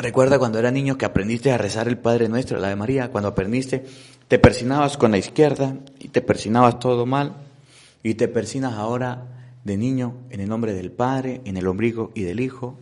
Recuerda 0.00 0.38
cuando 0.38 0.58
era 0.58 0.70
niño 0.70 0.96
que 0.96 1.04
aprendiste 1.04 1.52
a 1.52 1.58
rezar 1.58 1.86
el 1.86 1.98
Padre 1.98 2.30
Nuestro, 2.30 2.58
la 2.58 2.68
de 2.68 2.76
María, 2.76 3.10
cuando 3.10 3.28
aprendiste, 3.28 3.84
te 4.28 4.38
persinabas 4.38 4.96
con 4.96 5.10
la 5.10 5.18
izquierda 5.18 5.76
y 5.98 6.08
te 6.08 6.22
persinabas 6.22 6.78
todo 6.78 7.04
mal 7.04 7.34
y 8.02 8.14
te 8.14 8.26
persinas 8.26 8.74
ahora 8.74 9.26
de 9.62 9.76
niño 9.76 10.14
en 10.30 10.40
el 10.40 10.48
nombre 10.48 10.72
del 10.72 10.90
Padre, 10.90 11.42
en 11.44 11.58
el 11.58 11.66
ombligo 11.66 12.12
y 12.14 12.22
del 12.22 12.40
Hijo, 12.40 12.78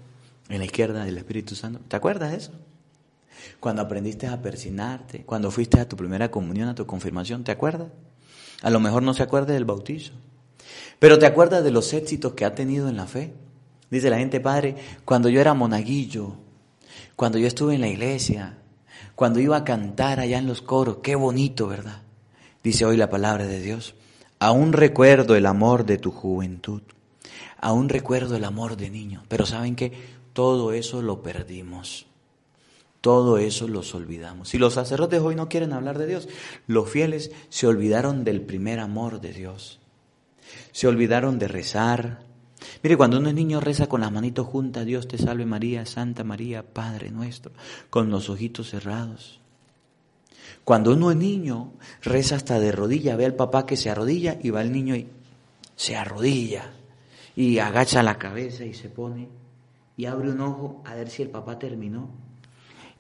en 0.48 0.58
la 0.58 0.64
izquierda 0.64 1.04
del 1.04 1.18
Espíritu 1.18 1.56
Santo. 1.56 1.80
¿Te 1.88 1.96
acuerdas 1.96 2.30
de 2.30 2.36
eso? 2.36 2.52
Cuando 3.58 3.82
aprendiste 3.82 4.28
a 4.28 4.40
persinarte, 4.40 5.24
cuando 5.24 5.50
fuiste 5.50 5.80
a 5.80 5.88
tu 5.88 5.96
primera 5.96 6.30
comunión, 6.30 6.68
a 6.68 6.76
tu 6.76 6.86
confirmación, 6.86 7.42
¿te 7.42 7.50
acuerdas? 7.50 7.88
A 8.62 8.70
lo 8.70 8.78
mejor 8.78 9.02
no 9.02 9.12
se 9.12 9.24
acuerda 9.24 9.54
del 9.54 9.64
bautizo, 9.64 10.12
pero 11.00 11.18
te 11.18 11.26
acuerdas 11.26 11.64
de 11.64 11.72
los 11.72 11.92
éxitos 11.94 12.34
que 12.34 12.44
ha 12.44 12.54
tenido 12.54 12.88
en 12.88 12.96
la 12.96 13.08
fe. 13.08 13.32
Dice 13.90 14.08
la 14.08 14.18
gente, 14.18 14.38
Padre, 14.38 14.76
cuando 15.04 15.28
yo 15.28 15.40
era 15.40 15.52
monaguillo, 15.52 16.36
cuando 17.18 17.38
yo 17.38 17.48
estuve 17.48 17.74
en 17.74 17.80
la 17.80 17.88
iglesia, 17.88 18.58
cuando 19.16 19.40
iba 19.40 19.56
a 19.56 19.64
cantar 19.64 20.20
allá 20.20 20.38
en 20.38 20.46
los 20.46 20.62
coros, 20.62 20.98
qué 21.02 21.16
bonito, 21.16 21.66
¿verdad? 21.66 22.02
Dice 22.62 22.84
hoy 22.84 22.96
la 22.96 23.10
palabra 23.10 23.44
de 23.44 23.60
Dios. 23.60 23.96
Aún 24.38 24.72
recuerdo 24.72 25.34
el 25.34 25.46
amor 25.46 25.84
de 25.84 25.98
tu 25.98 26.12
juventud, 26.12 26.80
aún 27.60 27.88
recuerdo 27.88 28.36
el 28.36 28.44
amor 28.44 28.76
de 28.76 28.90
niño, 28.90 29.24
pero 29.26 29.46
¿saben 29.46 29.74
qué? 29.74 29.92
Todo 30.32 30.72
eso 30.72 31.02
lo 31.02 31.20
perdimos. 31.20 32.06
Todo 33.00 33.38
eso 33.38 33.66
los 33.66 33.96
olvidamos. 33.96 34.50
Si 34.50 34.58
los 34.58 34.74
sacerdotes 34.74 35.20
hoy 35.20 35.34
no 35.34 35.48
quieren 35.48 35.72
hablar 35.72 35.98
de 35.98 36.06
Dios, 36.06 36.28
los 36.68 36.88
fieles 36.88 37.32
se 37.48 37.66
olvidaron 37.66 38.22
del 38.22 38.42
primer 38.42 38.78
amor 38.78 39.20
de 39.20 39.32
Dios. 39.32 39.80
Se 40.70 40.86
olvidaron 40.86 41.40
de 41.40 41.48
rezar, 41.48 42.27
Mire, 42.82 42.96
cuando 42.96 43.18
uno 43.18 43.28
es 43.28 43.34
niño 43.34 43.60
reza 43.60 43.88
con 43.88 44.00
las 44.00 44.12
manitos 44.12 44.46
juntas, 44.46 44.84
Dios 44.84 45.08
te 45.08 45.18
salve 45.18 45.46
María, 45.46 45.86
Santa 45.86 46.24
María, 46.24 46.62
Padre 46.62 47.10
nuestro, 47.10 47.52
con 47.90 48.10
los 48.10 48.30
ojitos 48.30 48.70
cerrados. 48.70 49.40
Cuando 50.64 50.92
uno 50.92 51.10
es 51.10 51.16
niño, 51.16 51.72
reza 52.02 52.36
hasta 52.36 52.58
de 52.60 52.72
rodilla, 52.72 53.16
ve 53.16 53.26
al 53.26 53.34
papá 53.34 53.64
que 53.64 53.76
se 53.76 53.90
arrodilla 53.90 54.38
y 54.42 54.50
va 54.50 54.62
el 54.62 54.72
niño 54.72 54.96
y 54.96 55.08
se 55.76 55.96
arrodilla 55.96 56.72
y 57.36 57.58
agacha 57.58 58.02
la 58.02 58.18
cabeza 58.18 58.64
y 58.64 58.74
se 58.74 58.88
pone 58.88 59.28
y 59.96 60.06
abre 60.06 60.30
un 60.30 60.40
ojo 60.40 60.82
a 60.84 60.94
ver 60.94 61.08
si 61.08 61.22
el 61.22 61.30
papá 61.30 61.58
terminó 61.58 62.10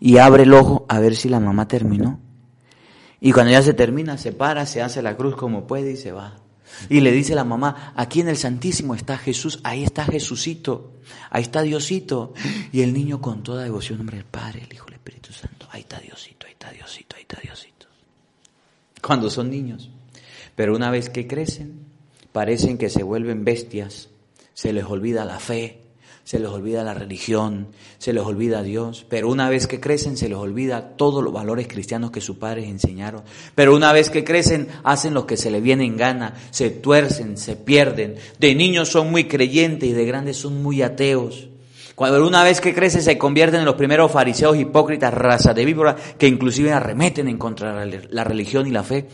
y 0.00 0.18
abre 0.18 0.44
el 0.44 0.54
ojo 0.54 0.86
a 0.88 1.00
ver 1.00 1.16
si 1.16 1.28
la 1.28 1.40
mamá 1.40 1.68
terminó. 1.68 2.20
Y 3.20 3.32
cuando 3.32 3.52
ya 3.52 3.62
se 3.62 3.74
termina, 3.74 4.16
se 4.16 4.32
para, 4.32 4.64
se 4.64 4.80
hace 4.80 5.02
la 5.02 5.16
cruz 5.16 5.34
como 5.34 5.66
puede 5.66 5.92
y 5.92 5.96
se 5.96 6.12
va. 6.12 6.36
Y 6.88 7.00
le 7.00 7.12
dice 7.12 7.34
la 7.34 7.44
mamá, 7.44 7.92
aquí 7.96 8.20
en 8.20 8.28
el 8.28 8.36
Santísimo 8.36 8.94
está 8.94 9.18
Jesús, 9.18 9.60
ahí 9.64 9.84
está 9.84 10.04
Jesucito, 10.04 10.94
ahí 11.30 11.42
está 11.42 11.62
Diosito. 11.62 12.34
Y 12.72 12.82
el 12.82 12.92
niño 12.92 13.20
con 13.20 13.42
toda 13.42 13.64
devoción, 13.64 14.00
hombre, 14.00 14.18
el 14.18 14.24
Padre, 14.24 14.64
el 14.68 14.72
Hijo, 14.72 14.88
el 14.88 14.94
Espíritu 14.94 15.32
Santo, 15.32 15.66
ahí 15.70 15.80
está 15.80 15.98
Diosito, 16.00 16.46
ahí 16.46 16.52
está 16.52 16.70
Diosito, 16.70 17.16
ahí 17.16 17.22
está 17.22 17.40
Diosito. 17.40 17.86
Cuando 19.02 19.30
son 19.30 19.50
niños. 19.50 19.90
Pero 20.54 20.74
una 20.74 20.90
vez 20.90 21.08
que 21.08 21.26
crecen, 21.26 21.86
parecen 22.32 22.78
que 22.78 22.90
se 22.90 23.02
vuelven 23.02 23.44
bestias, 23.44 24.08
se 24.54 24.72
les 24.72 24.84
olvida 24.84 25.24
la 25.24 25.38
fe, 25.38 25.87
se 26.28 26.38
les 26.38 26.50
olvida 26.50 26.84
la 26.84 26.92
religión, 26.92 27.68
se 27.96 28.12
les 28.12 28.22
olvida 28.22 28.62
Dios, 28.62 29.06
pero 29.08 29.30
una 29.30 29.48
vez 29.48 29.66
que 29.66 29.80
crecen 29.80 30.18
se 30.18 30.28
les 30.28 30.36
olvida 30.36 30.90
todos 30.98 31.24
los 31.24 31.32
valores 31.32 31.68
cristianos 31.68 32.10
que 32.10 32.20
sus 32.20 32.36
padres 32.36 32.66
enseñaron, 32.66 33.22
pero 33.54 33.74
una 33.74 33.94
vez 33.94 34.10
que 34.10 34.24
crecen 34.24 34.68
hacen 34.84 35.14
lo 35.14 35.26
que 35.26 35.38
se 35.38 35.50
les 35.50 35.62
viene 35.62 35.86
en 35.86 35.96
gana, 35.96 36.34
se 36.50 36.68
tuercen, 36.68 37.38
se 37.38 37.56
pierden, 37.56 38.16
de 38.38 38.54
niños 38.54 38.90
son 38.90 39.10
muy 39.10 39.24
creyentes 39.24 39.88
y 39.88 39.94
de 39.94 40.04
grandes 40.04 40.36
son 40.36 40.62
muy 40.62 40.82
ateos. 40.82 41.48
Cuando 41.94 42.26
una 42.26 42.44
vez 42.44 42.60
que 42.60 42.74
crecen 42.74 43.00
se 43.00 43.16
convierten 43.16 43.60
en 43.60 43.64
los 43.64 43.76
primeros 43.76 44.12
fariseos 44.12 44.58
hipócritas, 44.58 45.14
raza 45.14 45.54
de 45.54 45.64
víbora, 45.64 45.96
que 46.18 46.28
inclusive 46.28 46.72
arremeten 46.72 47.28
en 47.28 47.38
contra 47.38 47.86
de 47.86 48.06
la 48.10 48.24
religión 48.24 48.66
y 48.66 48.70
la 48.70 48.82
fe, 48.82 49.08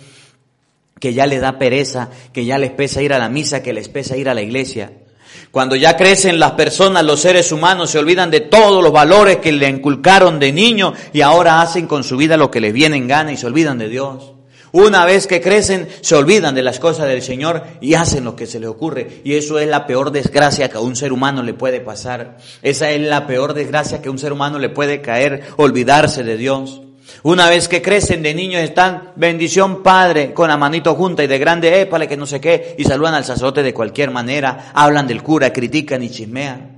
que 0.99 1.15
ya 1.15 1.29
les 1.29 1.41
da 1.41 1.61
pereza, 1.61 2.11
que 2.33 2.45
ya 2.45 2.59
les 2.59 2.73
pesa 2.73 3.03
ir 3.03 3.13
a 3.13 3.21
la 3.21 3.29
misa, 3.29 3.63
que 3.63 3.73
les 3.73 3.89
pesa 3.89 4.17
ir 4.17 4.29
a 4.29 4.35
la 4.35 4.43
iglesia. 4.43 5.04
Cuando 5.51 5.77
ya 5.77 5.97
crecen 5.97 6.39
las 6.39 6.53
personas, 6.53 7.05
los 7.05 7.21
seres 7.21 7.53
humanos 7.53 7.91
se 7.91 7.99
olvidan 7.99 8.31
de 8.31 8.41
todos 8.41 8.83
los 8.83 8.93
valores 8.93 9.39
que 9.39 9.53
le 9.53 9.69
inculcaron 9.69 10.39
de 10.39 10.53
niño 10.53 10.93
y 11.13 11.21
ahora 11.21 11.61
hacen 11.61 11.87
con 11.87 12.05
su 12.05 12.17
vida 12.17 12.37
lo 12.37 12.51
que 12.51 12.61
les 12.61 12.73
viene 12.73 12.97
en 12.97 13.09
gana 13.09 13.33
y 13.33 13.37
se 13.37 13.47
olvidan 13.47 13.79
de 13.79 13.89
Dios. 13.89 14.35
Una 14.75 15.05
vez 15.05 15.29
que 15.29 15.41
crecen, 15.41 15.87
se 16.01 16.17
olvidan 16.17 16.57
de 16.57 16.63
las 16.65 16.81
cosas 16.81 17.07
del 17.07 17.23
Señor 17.23 17.63
y 17.81 17.95
hacen 17.95 18.25
lo 18.25 18.35
que 18.35 18.47
se 18.47 18.59
les 18.59 18.69
ocurre. 18.69 19.21
Y 19.23 19.35
eso 19.35 19.61
es 19.61 19.69
la 19.69 19.87
peor 19.87 20.11
desgracia 20.11 20.69
que 20.69 20.79
a 20.79 20.81
un 20.81 20.97
ser 20.97 21.13
humano 21.13 21.45
le 21.45 21.55
puede 21.55 21.81
pasar. 21.81 22.39
Esa 22.61 22.91
es 22.91 23.01
la 23.01 23.29
peor 23.29 23.55
desgracia 23.55 24.03
que 24.03 24.09
a 24.09 24.11
un 24.11 24.19
ser 24.19 24.33
humano 24.33 24.59
le 24.59 24.71
puede 24.71 25.01
caer, 25.01 25.45
olvidarse 25.59 26.25
de 26.25 26.37
Dios. 26.37 26.81
Una 27.23 27.49
vez 27.49 27.69
que 27.69 27.81
crecen 27.81 28.23
de 28.23 28.35
niños 28.35 28.63
están, 28.63 29.13
bendición 29.17 29.83
Padre, 29.83 30.35
con 30.35 30.49
la 30.49 30.57
manito 30.57 30.95
junta 30.95 31.25
y 31.25 31.27
de 31.27 31.39
grande, 31.39 31.81
épale 31.81 32.09
que 32.09 32.17
no 32.17 32.27
sé 32.27 32.41
qué, 32.41 32.75
y 32.79 32.85
saludan 32.85 33.15
al 33.15 33.25
sacerdote 33.25 33.63
de 33.63 33.73
cualquier 33.73 34.11
manera, 34.11 34.71
hablan 34.75 35.07
del 35.07 35.23
cura, 35.23 35.53
critican 35.53 36.03
y 36.03 36.11
chismean. 36.11 36.74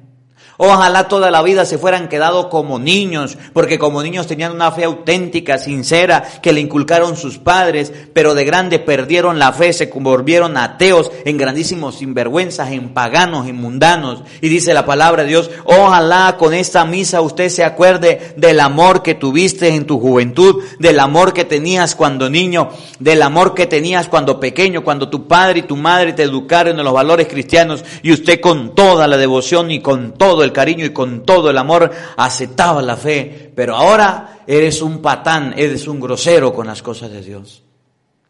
Ojalá 0.58 1.08
toda 1.08 1.30
la 1.30 1.42
vida 1.42 1.64
se 1.64 1.78
fueran 1.78 2.08
quedado 2.08 2.48
como 2.48 2.78
niños, 2.78 3.36
porque 3.52 3.78
como 3.78 4.02
niños 4.02 4.26
tenían 4.26 4.52
una 4.52 4.72
fe 4.72 4.84
auténtica, 4.84 5.58
sincera, 5.58 6.22
que 6.42 6.52
le 6.52 6.60
inculcaron 6.60 7.16
sus 7.16 7.38
padres, 7.38 7.92
pero 8.12 8.34
de 8.34 8.44
grande 8.44 8.78
perdieron 8.78 9.38
la 9.38 9.52
fe, 9.52 9.72
se 9.72 9.86
volvieron 9.94 10.56
ateos, 10.56 11.10
en 11.24 11.36
grandísimos 11.36 11.96
sinvergüenzas, 11.96 12.70
en 12.70 12.90
paganos, 12.90 13.46
en 13.46 13.56
mundanos. 13.56 14.22
Y 14.40 14.48
dice 14.48 14.74
la 14.74 14.86
palabra 14.86 15.22
de 15.22 15.30
Dios, 15.30 15.50
ojalá 15.64 16.36
con 16.38 16.54
esta 16.54 16.84
misa 16.84 17.20
usted 17.20 17.48
se 17.48 17.64
acuerde 17.64 18.34
del 18.36 18.60
amor 18.60 19.02
que 19.02 19.14
tuviste 19.14 19.68
en 19.68 19.86
tu 19.86 20.00
juventud, 20.00 20.62
del 20.78 21.00
amor 21.00 21.32
que 21.32 21.44
tenías 21.44 21.94
cuando 21.94 22.30
niño, 22.30 22.70
del 22.98 23.22
amor 23.22 23.54
que 23.54 23.66
tenías 23.66 24.08
cuando 24.08 24.40
pequeño, 24.40 24.84
cuando 24.84 25.08
tu 25.08 25.26
padre 25.26 25.60
y 25.60 25.62
tu 25.62 25.76
madre 25.76 26.12
te 26.12 26.22
educaron 26.22 26.78
en 26.78 26.84
los 26.84 26.94
valores 26.94 27.28
cristianos 27.28 27.84
y 28.02 28.12
usted 28.12 28.40
con 28.40 28.74
toda 28.74 29.06
la 29.06 29.16
devoción 29.16 29.70
y 29.70 29.80
con 29.80 30.12
todo 30.12 30.44
el 30.44 30.45
cariño 30.52 30.84
y 30.84 30.92
con 30.92 31.24
todo 31.24 31.50
el 31.50 31.58
amor 31.58 31.90
aceptaba 32.16 32.82
la 32.82 32.96
fe, 32.96 33.52
pero 33.54 33.76
ahora 33.76 34.40
eres 34.46 34.82
un 34.82 35.00
patán, 35.00 35.54
eres 35.56 35.86
un 35.88 36.00
grosero 36.00 36.54
con 36.54 36.66
las 36.66 36.82
cosas 36.82 37.10
de 37.10 37.22
Dios. 37.22 37.62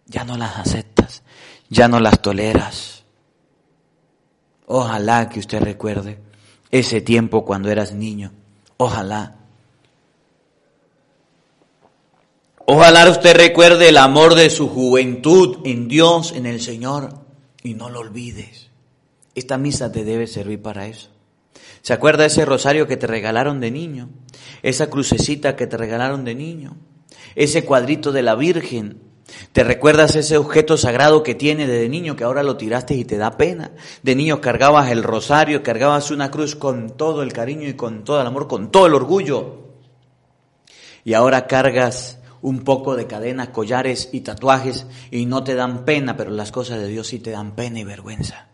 Ya 0.06 0.24
no 0.24 0.36
las 0.36 0.58
aceptas, 0.58 1.22
ya 1.68 1.88
no 1.88 2.00
las 2.00 2.20
toleras. 2.20 3.04
Ojalá 4.66 5.28
que 5.28 5.40
usted 5.40 5.60
recuerde 5.60 6.18
ese 6.70 7.00
tiempo 7.00 7.44
cuando 7.44 7.70
eras 7.70 7.92
niño. 7.92 8.32
Ojalá. 8.76 9.36
Ojalá 12.66 13.08
usted 13.08 13.36
recuerde 13.36 13.88
el 13.88 13.96
amor 13.96 14.34
de 14.34 14.50
su 14.50 14.68
juventud 14.68 15.58
en 15.64 15.86
Dios, 15.86 16.32
en 16.32 16.46
el 16.46 16.60
Señor, 16.60 17.10
y 17.62 17.74
no 17.74 17.90
lo 17.90 18.00
olvides. 18.00 18.70
Esta 19.36 19.56
misa 19.56 19.92
te 19.92 20.04
debe 20.04 20.26
servir 20.26 20.60
para 20.60 20.86
eso. 20.86 21.10
¿Se 21.86 21.92
acuerda 21.92 22.26
ese 22.26 22.44
rosario 22.44 22.88
que 22.88 22.96
te 22.96 23.06
regalaron 23.06 23.60
de 23.60 23.70
niño? 23.70 24.08
Esa 24.64 24.90
crucecita 24.90 25.54
que 25.54 25.68
te 25.68 25.76
regalaron 25.76 26.24
de 26.24 26.34
niño. 26.34 26.76
Ese 27.36 27.64
cuadrito 27.64 28.10
de 28.10 28.22
la 28.22 28.34
Virgen. 28.34 29.02
¿Te 29.52 29.62
recuerdas 29.62 30.16
ese 30.16 30.36
objeto 30.36 30.76
sagrado 30.76 31.22
que 31.22 31.36
tienes 31.36 31.68
de 31.68 31.88
niño 31.88 32.16
que 32.16 32.24
ahora 32.24 32.42
lo 32.42 32.56
tiraste 32.56 32.94
y 32.94 33.04
te 33.04 33.18
da 33.18 33.36
pena? 33.36 33.70
De 34.02 34.16
niño 34.16 34.40
cargabas 34.40 34.90
el 34.90 35.04
rosario, 35.04 35.62
cargabas 35.62 36.10
una 36.10 36.32
cruz 36.32 36.56
con 36.56 36.96
todo 36.96 37.22
el 37.22 37.32
cariño 37.32 37.68
y 37.68 37.74
con 37.74 38.02
todo 38.02 38.20
el 38.20 38.26
amor, 38.26 38.48
con 38.48 38.72
todo 38.72 38.86
el 38.86 38.94
orgullo. 38.94 39.68
Y 41.04 41.14
ahora 41.14 41.46
cargas 41.46 42.18
un 42.42 42.64
poco 42.64 42.96
de 42.96 43.06
cadenas, 43.06 43.50
collares 43.50 44.08
y 44.10 44.22
tatuajes 44.22 44.88
y 45.12 45.26
no 45.26 45.44
te 45.44 45.54
dan 45.54 45.84
pena, 45.84 46.16
pero 46.16 46.32
las 46.32 46.50
cosas 46.50 46.80
de 46.80 46.88
Dios 46.88 47.06
sí 47.06 47.20
te 47.20 47.30
dan 47.30 47.54
pena 47.54 47.78
y 47.78 47.84
vergüenza. 47.84 48.48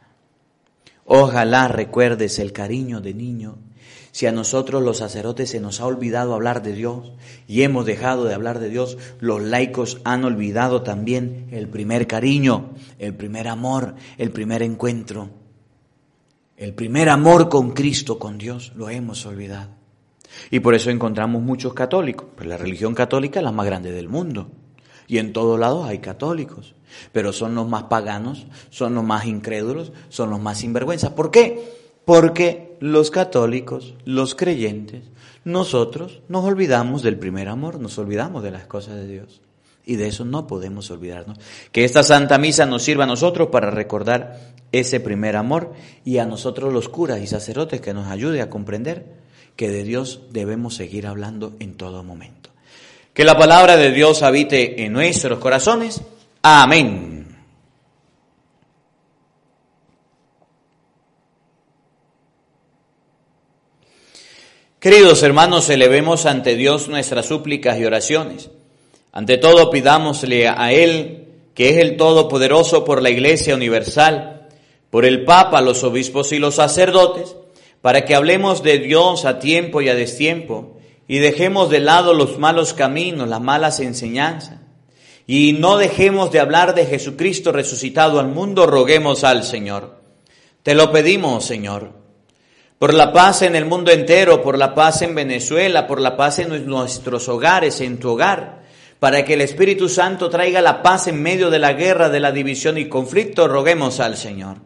Ojalá 1.04 1.68
recuerdes 1.68 2.38
el 2.38 2.52
cariño 2.52 3.00
de 3.00 3.14
niño. 3.14 3.58
Si 4.12 4.26
a 4.26 4.32
nosotros 4.32 4.82
los 4.82 4.98
sacerdotes 4.98 5.50
se 5.50 5.60
nos 5.60 5.80
ha 5.80 5.86
olvidado 5.86 6.34
hablar 6.34 6.62
de 6.62 6.74
Dios 6.74 7.12
y 7.48 7.62
hemos 7.62 7.86
dejado 7.86 8.24
de 8.24 8.34
hablar 8.34 8.58
de 8.58 8.68
Dios, 8.68 8.98
los 9.20 9.40
laicos 9.40 10.00
han 10.04 10.24
olvidado 10.24 10.82
también 10.82 11.48
el 11.50 11.68
primer 11.68 12.06
cariño, 12.06 12.74
el 12.98 13.14
primer 13.14 13.48
amor, 13.48 13.94
el 14.18 14.30
primer 14.30 14.62
encuentro. 14.62 15.30
El 16.58 16.74
primer 16.74 17.08
amor 17.08 17.48
con 17.48 17.70
Cristo, 17.70 18.18
con 18.18 18.36
Dios, 18.36 18.72
lo 18.76 18.90
hemos 18.90 19.24
olvidado. 19.24 19.70
Y 20.50 20.60
por 20.60 20.74
eso 20.74 20.90
encontramos 20.90 21.42
muchos 21.42 21.74
católicos. 21.74 22.28
Pues 22.36 22.46
la 22.46 22.56
religión 22.56 22.94
católica 22.94 23.40
es 23.40 23.44
la 23.44 23.52
más 23.52 23.66
grande 23.66 23.92
del 23.92 24.08
mundo. 24.08 24.50
Y 25.08 25.18
en 25.18 25.32
todos 25.32 25.58
lados 25.58 25.86
hay 25.88 25.98
católicos. 25.98 26.74
Pero 27.12 27.32
son 27.32 27.54
los 27.54 27.68
más 27.68 27.84
paganos, 27.84 28.46
son 28.70 28.94
los 28.94 29.04
más 29.04 29.26
incrédulos, 29.26 29.92
son 30.08 30.30
los 30.30 30.40
más 30.40 30.58
sinvergüenzas. 30.58 31.10
¿Por 31.12 31.30
qué? 31.30 31.72
Porque 32.04 32.76
los 32.80 33.10
católicos, 33.10 33.94
los 34.04 34.34
creyentes, 34.34 35.04
nosotros 35.44 36.20
nos 36.28 36.44
olvidamos 36.44 37.02
del 37.02 37.18
primer 37.18 37.48
amor, 37.48 37.80
nos 37.80 37.98
olvidamos 37.98 38.42
de 38.42 38.50
las 38.50 38.66
cosas 38.66 38.96
de 38.96 39.06
Dios. 39.06 39.40
Y 39.84 39.96
de 39.96 40.06
eso 40.06 40.24
no 40.24 40.46
podemos 40.46 40.90
olvidarnos. 40.90 41.38
Que 41.72 41.84
esta 41.84 42.04
Santa 42.04 42.38
Misa 42.38 42.66
nos 42.66 42.84
sirva 42.84 43.04
a 43.04 43.08
nosotros 43.08 43.48
para 43.48 43.70
recordar 43.70 44.52
ese 44.70 45.00
primer 45.00 45.36
amor 45.36 45.72
y 46.04 46.18
a 46.18 46.26
nosotros 46.26 46.72
los 46.72 46.88
curas 46.88 47.20
y 47.20 47.26
sacerdotes 47.26 47.80
que 47.80 47.92
nos 47.92 48.06
ayude 48.06 48.42
a 48.42 48.50
comprender 48.50 49.06
que 49.56 49.68
de 49.70 49.82
Dios 49.82 50.22
debemos 50.30 50.76
seguir 50.76 51.06
hablando 51.06 51.54
en 51.58 51.74
todo 51.76 52.04
momento. 52.04 52.51
Que 53.14 53.24
la 53.24 53.36
palabra 53.36 53.76
de 53.76 53.90
Dios 53.90 54.22
habite 54.22 54.84
en 54.84 54.94
nuestros 54.94 55.38
corazones. 55.38 56.00
Amén. 56.40 57.36
Queridos 64.80 65.22
hermanos, 65.22 65.68
elevemos 65.68 66.24
ante 66.24 66.56
Dios 66.56 66.88
nuestras 66.88 67.26
súplicas 67.26 67.78
y 67.78 67.84
oraciones. 67.84 68.50
Ante 69.12 69.36
todo 69.36 69.70
pidámosle 69.70 70.48
a 70.48 70.72
Él, 70.72 71.28
que 71.54 71.68
es 71.68 71.76
el 71.76 71.98
Todopoderoso 71.98 72.82
por 72.82 73.02
la 73.02 73.10
Iglesia 73.10 73.54
Universal, 73.54 74.48
por 74.88 75.04
el 75.04 75.24
Papa, 75.26 75.60
los 75.60 75.84
obispos 75.84 76.32
y 76.32 76.38
los 76.38 76.54
sacerdotes, 76.54 77.36
para 77.82 78.06
que 78.06 78.14
hablemos 78.14 78.62
de 78.62 78.78
Dios 78.78 79.26
a 79.26 79.38
tiempo 79.38 79.82
y 79.82 79.90
a 79.90 79.94
destiempo 79.94 80.78
y 81.08 81.18
dejemos 81.18 81.70
de 81.70 81.80
lado 81.80 82.14
los 82.14 82.38
malos 82.38 82.74
caminos, 82.74 83.28
las 83.28 83.40
malas 83.40 83.80
enseñanzas. 83.80 84.58
Y 85.26 85.54
no 85.54 85.76
dejemos 85.76 86.30
de 86.32 86.40
hablar 86.40 86.74
de 86.74 86.86
Jesucristo 86.86 87.52
resucitado 87.52 88.18
al 88.20 88.28
mundo, 88.28 88.66
roguemos 88.66 89.24
al 89.24 89.44
Señor. 89.44 90.00
Te 90.62 90.74
lo 90.74 90.92
pedimos, 90.92 91.44
Señor, 91.44 91.92
por 92.78 92.94
la 92.94 93.12
paz 93.12 93.42
en 93.42 93.56
el 93.56 93.64
mundo 93.64 93.90
entero, 93.90 94.42
por 94.42 94.58
la 94.58 94.74
paz 94.74 95.02
en 95.02 95.14
Venezuela, 95.14 95.86
por 95.86 96.00
la 96.00 96.16
paz 96.16 96.38
en 96.40 96.66
nuestros 96.66 97.28
hogares, 97.28 97.80
en 97.80 97.98
tu 97.98 98.10
hogar, 98.10 98.62
para 98.98 99.24
que 99.24 99.34
el 99.34 99.40
Espíritu 99.40 99.88
Santo 99.88 100.30
traiga 100.30 100.60
la 100.60 100.82
paz 100.82 101.08
en 101.08 101.20
medio 101.20 101.50
de 101.50 101.58
la 101.58 101.72
guerra, 101.72 102.08
de 102.08 102.20
la 102.20 102.32
división 102.32 102.78
y 102.78 102.88
conflicto, 102.88 103.48
roguemos 103.48 104.00
al 104.00 104.16
Señor. 104.16 104.58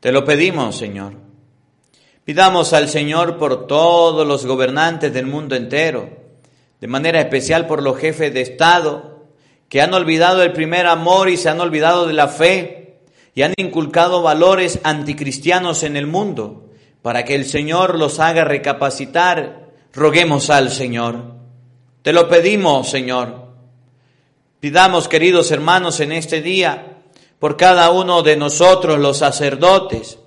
Te 0.00 0.12
lo 0.12 0.24
pedimos, 0.24 0.76
Señor. 0.76 1.29
Pidamos 2.24 2.72
al 2.72 2.88
Señor 2.88 3.38
por 3.38 3.66
todos 3.66 4.26
los 4.26 4.46
gobernantes 4.46 5.12
del 5.12 5.26
mundo 5.26 5.56
entero, 5.56 6.08
de 6.80 6.86
manera 6.86 7.20
especial 7.20 7.66
por 7.66 7.82
los 7.82 7.98
jefes 7.98 8.32
de 8.32 8.42
Estado, 8.42 9.26
que 9.68 9.80
han 9.80 9.94
olvidado 9.94 10.42
el 10.42 10.52
primer 10.52 10.86
amor 10.86 11.28
y 11.28 11.36
se 11.36 11.48
han 11.48 11.60
olvidado 11.60 12.06
de 12.06 12.12
la 12.12 12.28
fe 12.28 12.80
y 13.34 13.42
han 13.42 13.54
inculcado 13.56 14.22
valores 14.22 14.80
anticristianos 14.82 15.82
en 15.82 15.96
el 15.96 16.06
mundo, 16.06 16.68
para 17.02 17.24
que 17.24 17.34
el 17.34 17.46
Señor 17.46 17.98
los 17.98 18.20
haga 18.20 18.44
recapacitar. 18.44 19.70
Roguemos 19.92 20.50
al 20.50 20.70
Señor. 20.70 21.34
Te 22.02 22.12
lo 22.12 22.28
pedimos, 22.28 22.90
Señor. 22.90 23.48
Pidamos, 24.60 25.08
queridos 25.08 25.50
hermanos, 25.50 26.00
en 26.00 26.12
este 26.12 26.42
día, 26.42 26.98
por 27.38 27.56
cada 27.56 27.90
uno 27.90 28.22
de 28.22 28.36
nosotros, 28.36 28.98
los 28.98 29.18
sacerdotes, 29.18 30.18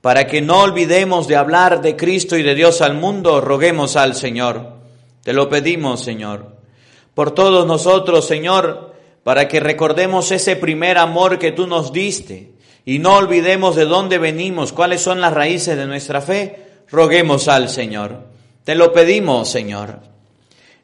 para 0.00 0.26
que 0.26 0.40
no 0.40 0.60
olvidemos 0.60 1.26
de 1.26 1.36
hablar 1.36 1.80
de 1.80 1.96
Cristo 1.96 2.36
y 2.36 2.42
de 2.42 2.54
Dios 2.54 2.80
al 2.80 2.94
mundo, 2.94 3.40
roguemos 3.40 3.96
al 3.96 4.14
Señor. 4.14 4.74
Te 5.22 5.32
lo 5.32 5.48
pedimos, 5.48 6.02
Señor. 6.02 6.56
Por 7.14 7.32
todos 7.32 7.66
nosotros, 7.66 8.26
Señor, 8.26 8.94
para 9.24 9.48
que 9.48 9.58
recordemos 9.58 10.30
ese 10.30 10.54
primer 10.54 10.98
amor 10.98 11.38
que 11.38 11.50
tú 11.50 11.66
nos 11.66 11.92
diste 11.92 12.52
y 12.84 13.00
no 13.00 13.16
olvidemos 13.16 13.74
de 13.74 13.84
dónde 13.84 14.18
venimos, 14.18 14.72
cuáles 14.72 15.00
son 15.00 15.20
las 15.20 15.32
raíces 15.32 15.76
de 15.76 15.86
nuestra 15.86 16.20
fe, 16.20 16.66
roguemos 16.88 17.48
al 17.48 17.68
Señor. 17.68 18.20
Te 18.62 18.76
lo 18.76 18.92
pedimos, 18.92 19.48
Señor. 19.48 20.00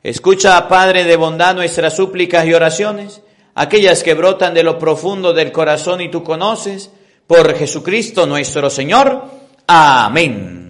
Escucha, 0.03 0.67
Padre 0.67 1.05
de 1.05 1.15
bondad, 1.15 1.55
nuestras 1.55 1.95
súplicas 1.95 2.45
y 2.45 2.55
oraciones, 2.55 3.23
aquellas 3.55 4.03
que 4.03 4.15
brotan 4.15 4.55
de 4.55 4.65
lo 4.65 4.79
profundo 4.79 5.33
del 5.33 5.53
corazón 5.53 6.01
y 6.01 6.11
tú 6.11 6.25
conoces, 6.25 6.91
por 7.27 7.55
Jesucristo 7.55 8.27
nuestro 8.27 8.71
Señor. 8.71 9.25
Amén. 9.67 10.63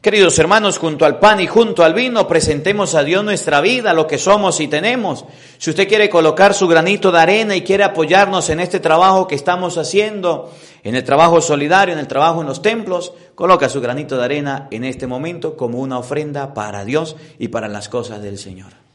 Queridos 0.00 0.38
hermanos, 0.38 0.78
junto 0.78 1.04
al 1.04 1.18
pan 1.18 1.40
y 1.40 1.48
junto 1.48 1.82
al 1.82 1.92
vino, 1.92 2.28
presentemos 2.28 2.94
a 2.94 3.02
Dios 3.02 3.24
nuestra 3.24 3.60
vida, 3.60 3.92
lo 3.92 4.06
que 4.06 4.16
somos 4.16 4.60
y 4.60 4.68
tenemos. 4.68 5.24
Si 5.58 5.70
usted 5.70 5.88
quiere 5.88 6.08
colocar 6.08 6.54
su 6.54 6.68
granito 6.68 7.10
de 7.10 7.18
arena 7.18 7.56
y 7.56 7.62
quiere 7.62 7.82
apoyarnos 7.82 8.48
en 8.48 8.60
este 8.60 8.78
trabajo 8.78 9.26
que 9.26 9.34
estamos 9.34 9.76
haciendo, 9.76 10.52
en 10.84 10.94
el 10.94 11.02
trabajo 11.02 11.40
solidario, 11.40 11.94
en 11.94 11.98
el 11.98 12.06
trabajo 12.06 12.40
en 12.40 12.46
los 12.46 12.62
templos, 12.62 13.12
coloca 13.34 13.68
su 13.68 13.80
granito 13.80 14.16
de 14.16 14.24
arena 14.24 14.68
en 14.70 14.84
este 14.84 15.08
momento 15.08 15.56
como 15.56 15.80
una 15.80 15.98
ofrenda 15.98 16.54
para 16.54 16.84
Dios 16.84 17.16
y 17.40 17.48
para 17.48 17.66
las 17.66 17.88
cosas 17.88 18.22
del 18.22 18.38
Señor. 18.38 18.87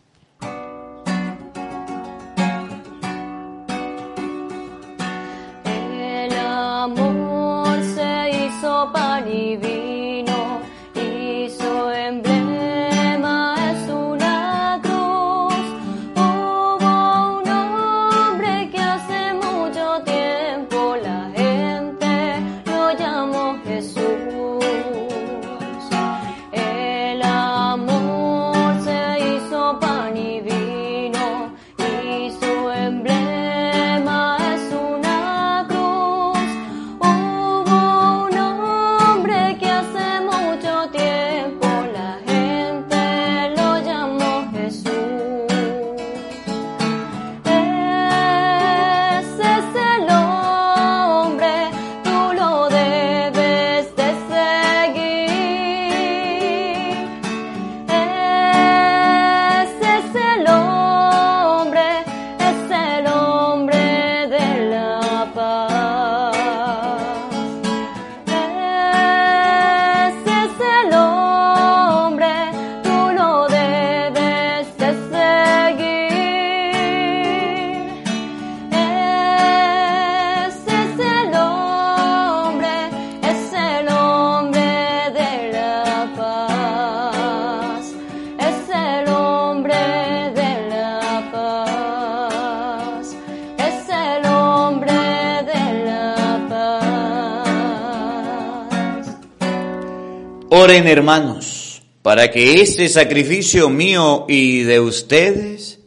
Oren 100.55 100.87
hermanos, 100.87 101.81
para 102.03 102.29
que 102.29 102.61
este 102.61 102.87
sacrificio 102.87 103.71
mío 103.71 104.25
y 104.29 104.61
de 104.61 104.79
ustedes 104.79 105.79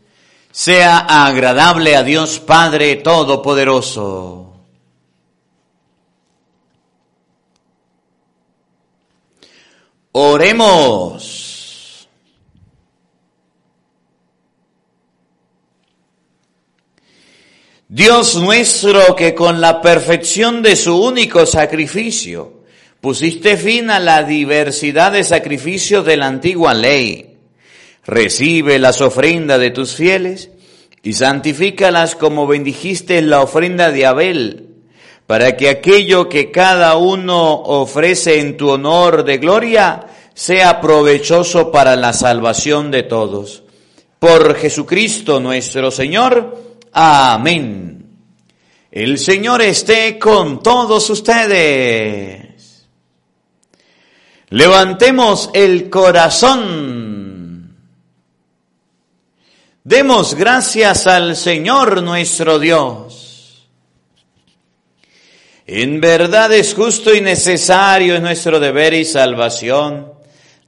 sea 0.51 0.99
agradable 0.99 1.95
a 1.95 2.03
Dios 2.03 2.41
Padre 2.41 2.97
Todopoderoso. 2.97 4.55
Oremos. 10.11 12.09
Dios 17.87 18.35
nuestro 18.35 19.15
que 19.15 19.33
con 19.33 19.61
la 19.61 19.81
perfección 19.81 20.61
de 20.61 20.75
su 20.75 21.01
único 21.01 21.47
sacrificio 21.47 22.56
Pusiste 23.07 23.57
fin 23.57 23.89
a 23.91 24.01
la 24.01 24.25
diversidad 24.25 25.13
de 25.13 25.23
sacrificios 25.23 26.05
de 26.05 26.17
la 26.17 26.27
antigua 26.27 26.75
ley. 26.75 27.37
Recibe 28.05 28.81
las 28.81 29.01
ofrendas 29.01 29.61
de 29.61 29.71
tus 29.71 29.95
fieles 29.95 30.51
y 31.05 31.13
santifícalas 31.13 32.17
como 32.17 32.49
bendijiste 32.49 33.23
la 33.23 33.43
ofrenda 33.43 33.93
de 33.93 34.07
Abel, 34.07 34.71
para 35.25 35.57
que 35.57 35.69
aquello 35.69 36.29
que 36.29 36.51
cada 36.51 36.97
uno 36.97 37.53
ofrece 37.53 38.41
en 38.41 38.57
tu 38.57 38.71
honor 38.71 39.23
de 39.23 39.39
gloria 39.39 40.09
sea 40.35 40.81
provechoso 40.81 41.71
para 41.71 41.95
la 41.95 42.13
salvación 42.13 42.91
de 42.91 43.05
todos. 43.05 43.63
Por 44.19 44.57
Jesucristo 44.57 45.39
nuestro 45.39 45.93
Señor. 45.93 46.61
Amén. 46.93 48.05
El 48.91 49.17
Señor 49.17 49.63
esté 49.63 50.19
con 50.19 50.61
todos 50.61 51.09
ustedes. 51.09 52.46
Levantemos 54.51 55.51
el 55.55 55.91
corazón. 55.91 57.77
Demos 59.83 60.35
gracias 60.35 61.09
al 61.09 61.35
Señor 61.35 62.01
nuestro 62.01 62.61
Dios. 62.61 63.67
En 65.67 66.01
verdad 66.01 66.53
es 66.53 66.75
justo 66.75 67.13
y 67.13 67.21
necesario, 67.21 68.15
es 68.15 68.23
nuestro 68.23 68.61
deber 68.61 68.95
y 68.95 69.05
salvación, 69.05 70.13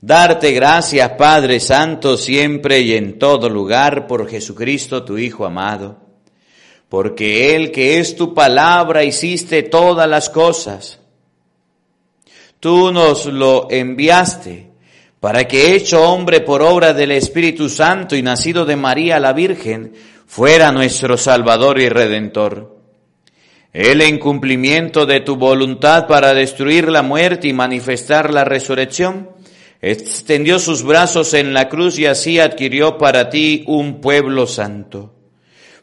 darte 0.00 0.50
gracias, 0.50 1.10
Padre 1.10 1.60
Santo, 1.60 2.16
siempre 2.16 2.80
y 2.80 2.94
en 2.94 3.16
todo 3.16 3.48
lugar, 3.48 4.08
por 4.08 4.28
Jesucristo, 4.28 5.04
tu 5.04 5.18
Hijo 5.18 5.46
amado, 5.46 6.00
porque 6.88 7.54
Él 7.54 7.70
que 7.70 8.00
es 8.00 8.16
tu 8.16 8.34
palabra 8.34 9.04
hiciste 9.04 9.62
todas 9.62 10.08
las 10.08 10.28
cosas 10.30 10.98
Tú 12.60 12.90
nos 12.92 13.26
lo 13.26 13.68
enviaste 13.70 14.70
para 15.20 15.46
que, 15.46 15.74
hecho 15.74 16.02
hombre 16.02 16.40
por 16.40 16.62
obra 16.62 16.92
del 16.92 17.12
Espíritu 17.12 17.68
Santo 17.68 18.16
y 18.16 18.22
nacido 18.22 18.64
de 18.64 18.76
María 18.76 19.18
la 19.20 19.32
Virgen, 19.32 19.92
fuera 20.26 20.72
nuestro 20.72 21.16
Salvador 21.16 21.80
y 21.80 21.88
Redentor. 21.88 22.76
Él 23.72 24.00
en 24.00 24.18
cumplimiento 24.18 25.06
de 25.06 25.20
tu 25.20 25.36
voluntad 25.36 26.06
para 26.06 26.34
destruir 26.34 26.88
la 26.88 27.02
muerte 27.02 27.48
y 27.48 27.52
manifestar 27.52 28.32
la 28.32 28.44
resurrección, 28.44 29.30
extendió 29.80 30.58
sus 30.58 30.82
brazos 30.82 31.34
en 31.34 31.54
la 31.54 31.68
cruz 31.68 31.98
y 31.98 32.06
así 32.06 32.40
adquirió 32.40 32.98
para 32.98 33.30
ti 33.30 33.64
un 33.66 34.00
pueblo 34.00 34.46
santo. 34.46 35.14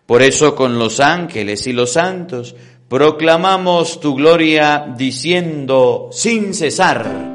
Por 0.06 0.22
eso 0.22 0.56
con 0.56 0.78
los 0.78 1.00
ángeles 1.00 1.66
y 1.68 1.74
los 1.74 1.94
santos 1.94 2.56
proclamamos 2.95 3.99
tu 3.99 4.15
gloria 4.15 4.88
diciendo 4.95 6.08
sin 6.13 6.53
cesar. 6.53 7.35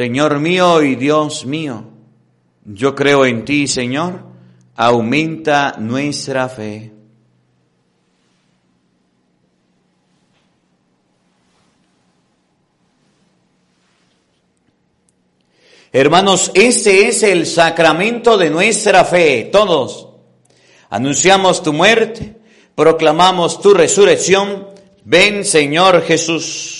Señor 0.00 0.38
mío 0.38 0.82
y 0.82 0.94
Dios 0.96 1.44
mío, 1.44 1.84
yo 2.64 2.94
creo 2.94 3.26
en 3.26 3.44
ti, 3.44 3.66
Señor, 3.66 4.22
aumenta 4.74 5.76
nuestra 5.78 6.48
fe. 6.48 6.90
Hermanos, 15.92 16.50
este 16.54 17.08
es 17.08 17.22
el 17.22 17.44
sacramento 17.44 18.38
de 18.38 18.48
nuestra 18.48 19.04
fe. 19.04 19.50
Todos 19.52 20.08
anunciamos 20.88 21.62
tu 21.62 21.74
muerte, 21.74 22.36
proclamamos 22.74 23.60
tu 23.60 23.74
resurrección. 23.74 24.66
Ven, 25.04 25.44
Señor 25.44 26.00
Jesús. 26.04 26.79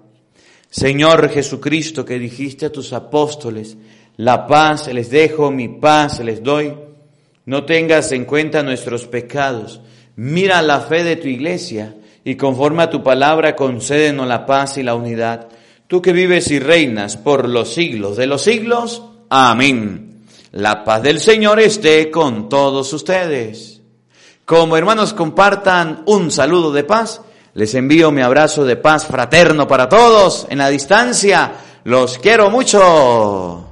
Señor 0.71 1.29
Jesucristo, 1.29 2.03
que 2.03 2.17
dijiste 2.17 2.65
a 2.65 2.71
tus 2.71 2.93
apóstoles, 2.93 3.77
la 4.17 4.47
paz 4.47 4.91
les 4.91 5.11
dejo, 5.11 5.51
mi 5.51 5.67
paz 5.67 6.19
les 6.21 6.41
doy. 6.41 6.73
No 7.45 7.65
tengas 7.65 8.11
en 8.11 8.25
cuenta 8.25 8.63
nuestros 8.63 9.05
pecados. 9.05 9.81
Mira 10.15 10.63
la 10.63 10.79
fe 10.79 11.03
de 11.03 11.17
tu 11.17 11.27
iglesia 11.27 11.93
y 12.23 12.35
conforme 12.35 12.81
a 12.81 12.89
tu 12.89 13.03
palabra 13.03 13.55
concédenos 13.55 14.27
la 14.27 14.47
paz 14.47 14.79
y 14.79 14.83
la 14.83 14.95
unidad 14.95 15.49
tú 15.91 16.01
que 16.01 16.13
vives 16.13 16.49
y 16.51 16.57
reinas 16.57 17.17
por 17.17 17.49
los 17.49 17.73
siglos 17.73 18.15
de 18.15 18.25
los 18.25 18.43
siglos. 18.43 19.03
Amén. 19.27 20.23
La 20.53 20.85
paz 20.85 21.03
del 21.03 21.19
Señor 21.19 21.59
esté 21.59 22.09
con 22.09 22.47
todos 22.47 22.93
ustedes. 22.93 23.81
Como 24.45 24.77
hermanos 24.77 25.13
compartan 25.13 26.03
un 26.05 26.31
saludo 26.31 26.71
de 26.71 26.85
paz, 26.85 27.19
les 27.53 27.75
envío 27.75 28.11
mi 28.11 28.21
abrazo 28.21 28.63
de 28.63 28.77
paz 28.77 29.05
fraterno 29.05 29.67
para 29.67 29.89
todos 29.89 30.47
en 30.49 30.59
la 30.59 30.69
distancia. 30.69 31.51
Los 31.83 32.17
quiero 32.17 32.49
mucho. 32.49 33.71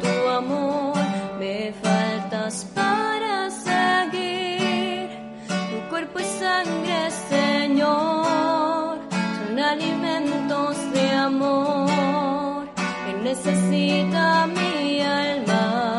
Tu 0.00 0.28
amor, 0.28 0.94
me 1.38 1.72
faltas 1.82 2.64
para 2.74 3.50
seguir. 3.50 5.10
Tu 5.48 5.88
cuerpo 5.90 6.20
y 6.20 6.24
sangre, 6.24 7.10
Señor, 7.28 8.98
son 9.38 9.58
alimentos 9.58 10.92
de 10.92 11.10
amor. 11.10 12.68
Que 12.74 13.12
necesita 13.22 14.46
mi 14.46 15.00
alma, 15.00 15.95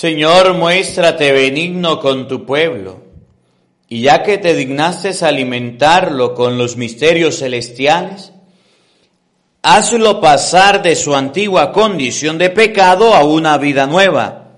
Señor, 0.00 0.54
muéstrate 0.54 1.30
benigno 1.32 2.00
con 2.00 2.26
tu 2.26 2.46
pueblo, 2.46 3.02
y 3.88 4.02
ya 4.02 4.22
que 4.22 4.38
te 4.38 4.54
dignaste 4.54 5.12
alimentarlo 5.24 6.34
con 6.34 6.56
los 6.56 6.76
misterios 6.76 7.40
celestiales, 7.40 8.32
hazlo 9.62 10.20
pasar 10.20 10.80
de 10.80 10.96
su 10.96 11.14
antigua 11.14 11.72
condición 11.72 12.38
de 12.38 12.50
pecado 12.50 13.14
a 13.14 13.24
una 13.24 13.58
vida 13.58 13.86
nueva. 13.86 14.52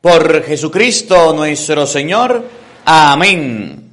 Por 0.00 0.44
Jesucristo 0.44 1.32
nuestro 1.32 1.86
Señor. 1.86 2.44
Amén. 2.84 3.87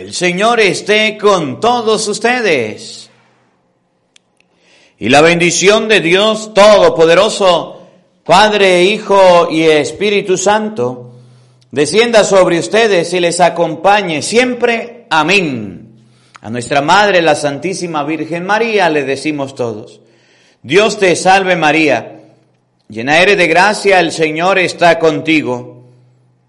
El 0.00 0.14
Señor 0.14 0.60
esté 0.60 1.18
con 1.18 1.60
todos 1.60 2.08
ustedes. 2.08 3.10
Y 4.98 5.10
la 5.10 5.20
bendición 5.20 5.88
de 5.88 6.00
Dios 6.00 6.54
Todopoderoso, 6.54 7.82
Padre, 8.24 8.82
Hijo 8.84 9.48
y 9.50 9.64
Espíritu 9.64 10.38
Santo, 10.38 11.16
descienda 11.70 12.24
sobre 12.24 12.58
ustedes 12.58 13.12
y 13.12 13.20
les 13.20 13.40
acompañe 13.40 14.22
siempre. 14.22 15.04
Amén. 15.10 16.00
A 16.40 16.48
nuestra 16.48 16.80
Madre, 16.80 17.20
la 17.20 17.34
Santísima 17.34 18.02
Virgen 18.02 18.46
María, 18.46 18.88
le 18.88 19.04
decimos 19.04 19.54
todos, 19.54 20.00
Dios 20.62 20.98
te 20.98 21.14
salve 21.14 21.56
María, 21.56 22.22
llena 22.88 23.18
eres 23.18 23.36
de 23.36 23.48
gracia, 23.48 24.00
el 24.00 24.12
Señor 24.12 24.58
está 24.58 24.98
contigo. 24.98 25.90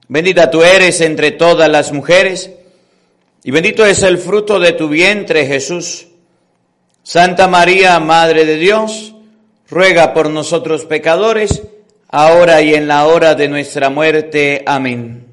Bendita 0.07 0.49
tú 0.49 0.63
eres 0.63 1.01
entre 1.01 1.31
todas 1.31 1.69
las 1.69 1.91
mujeres, 1.91 2.51
y 3.43 3.51
bendito 3.51 3.85
es 3.85 4.03
el 4.03 4.17
fruto 4.17 4.59
de 4.59 4.73
tu 4.73 4.87
vientre, 4.87 5.47
Jesús. 5.47 6.07
Santa 7.01 7.47
María, 7.47 7.99
Madre 7.99 8.45
de 8.45 8.57
Dios, 8.57 9.15
ruega 9.67 10.13
por 10.13 10.29
nosotros 10.29 10.85
pecadores, 10.85 11.63
ahora 12.09 12.61
y 12.61 12.75
en 12.75 12.87
la 12.87 13.07
hora 13.07 13.33
de 13.33 13.47
nuestra 13.47 13.89
muerte. 13.89 14.63
Amén. 14.67 15.27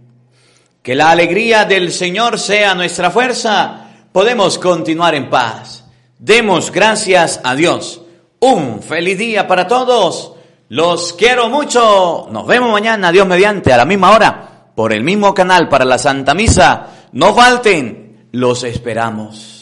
Que 0.83 0.95
la 0.95 1.11
alegría 1.11 1.67
del 1.67 1.93
Señor 1.93 2.39
sea 2.39 2.75
nuestra 2.75 3.11
fuerza. 3.11 3.89
Podemos 4.11 4.59
continuar 4.59 5.15
en 5.15 5.29
paz. 5.29 5.85
Demos 6.19 6.73
gracias 6.73 7.41
a 7.45 7.55
Dios. 7.55 8.01
Un 8.41 8.83
feliz 8.83 9.19
día 9.19 9.47
para 9.47 9.67
todos. 9.67 10.33
Los 10.71 11.13
quiero 11.13 11.51
mucho. 11.51 12.29
Nos 12.31 12.47
vemos 12.47 12.73
mañana, 12.73 13.13
Dios 13.13 13.27
mediante, 13.27 13.73
a 13.73 13.77
la 13.77 13.85
misma 13.85 14.13
hora, 14.13 14.71
por 14.75 14.95
el 14.95 15.05
mismo 15.05 15.35
canal 15.35 15.69
para 15.69 15.85
la 15.85 15.99
Santa 15.99 16.33
Misa. 16.33 16.98
No 17.13 17.35
falten, 17.35 18.29
los 18.33 18.65
esperamos. 18.65 19.58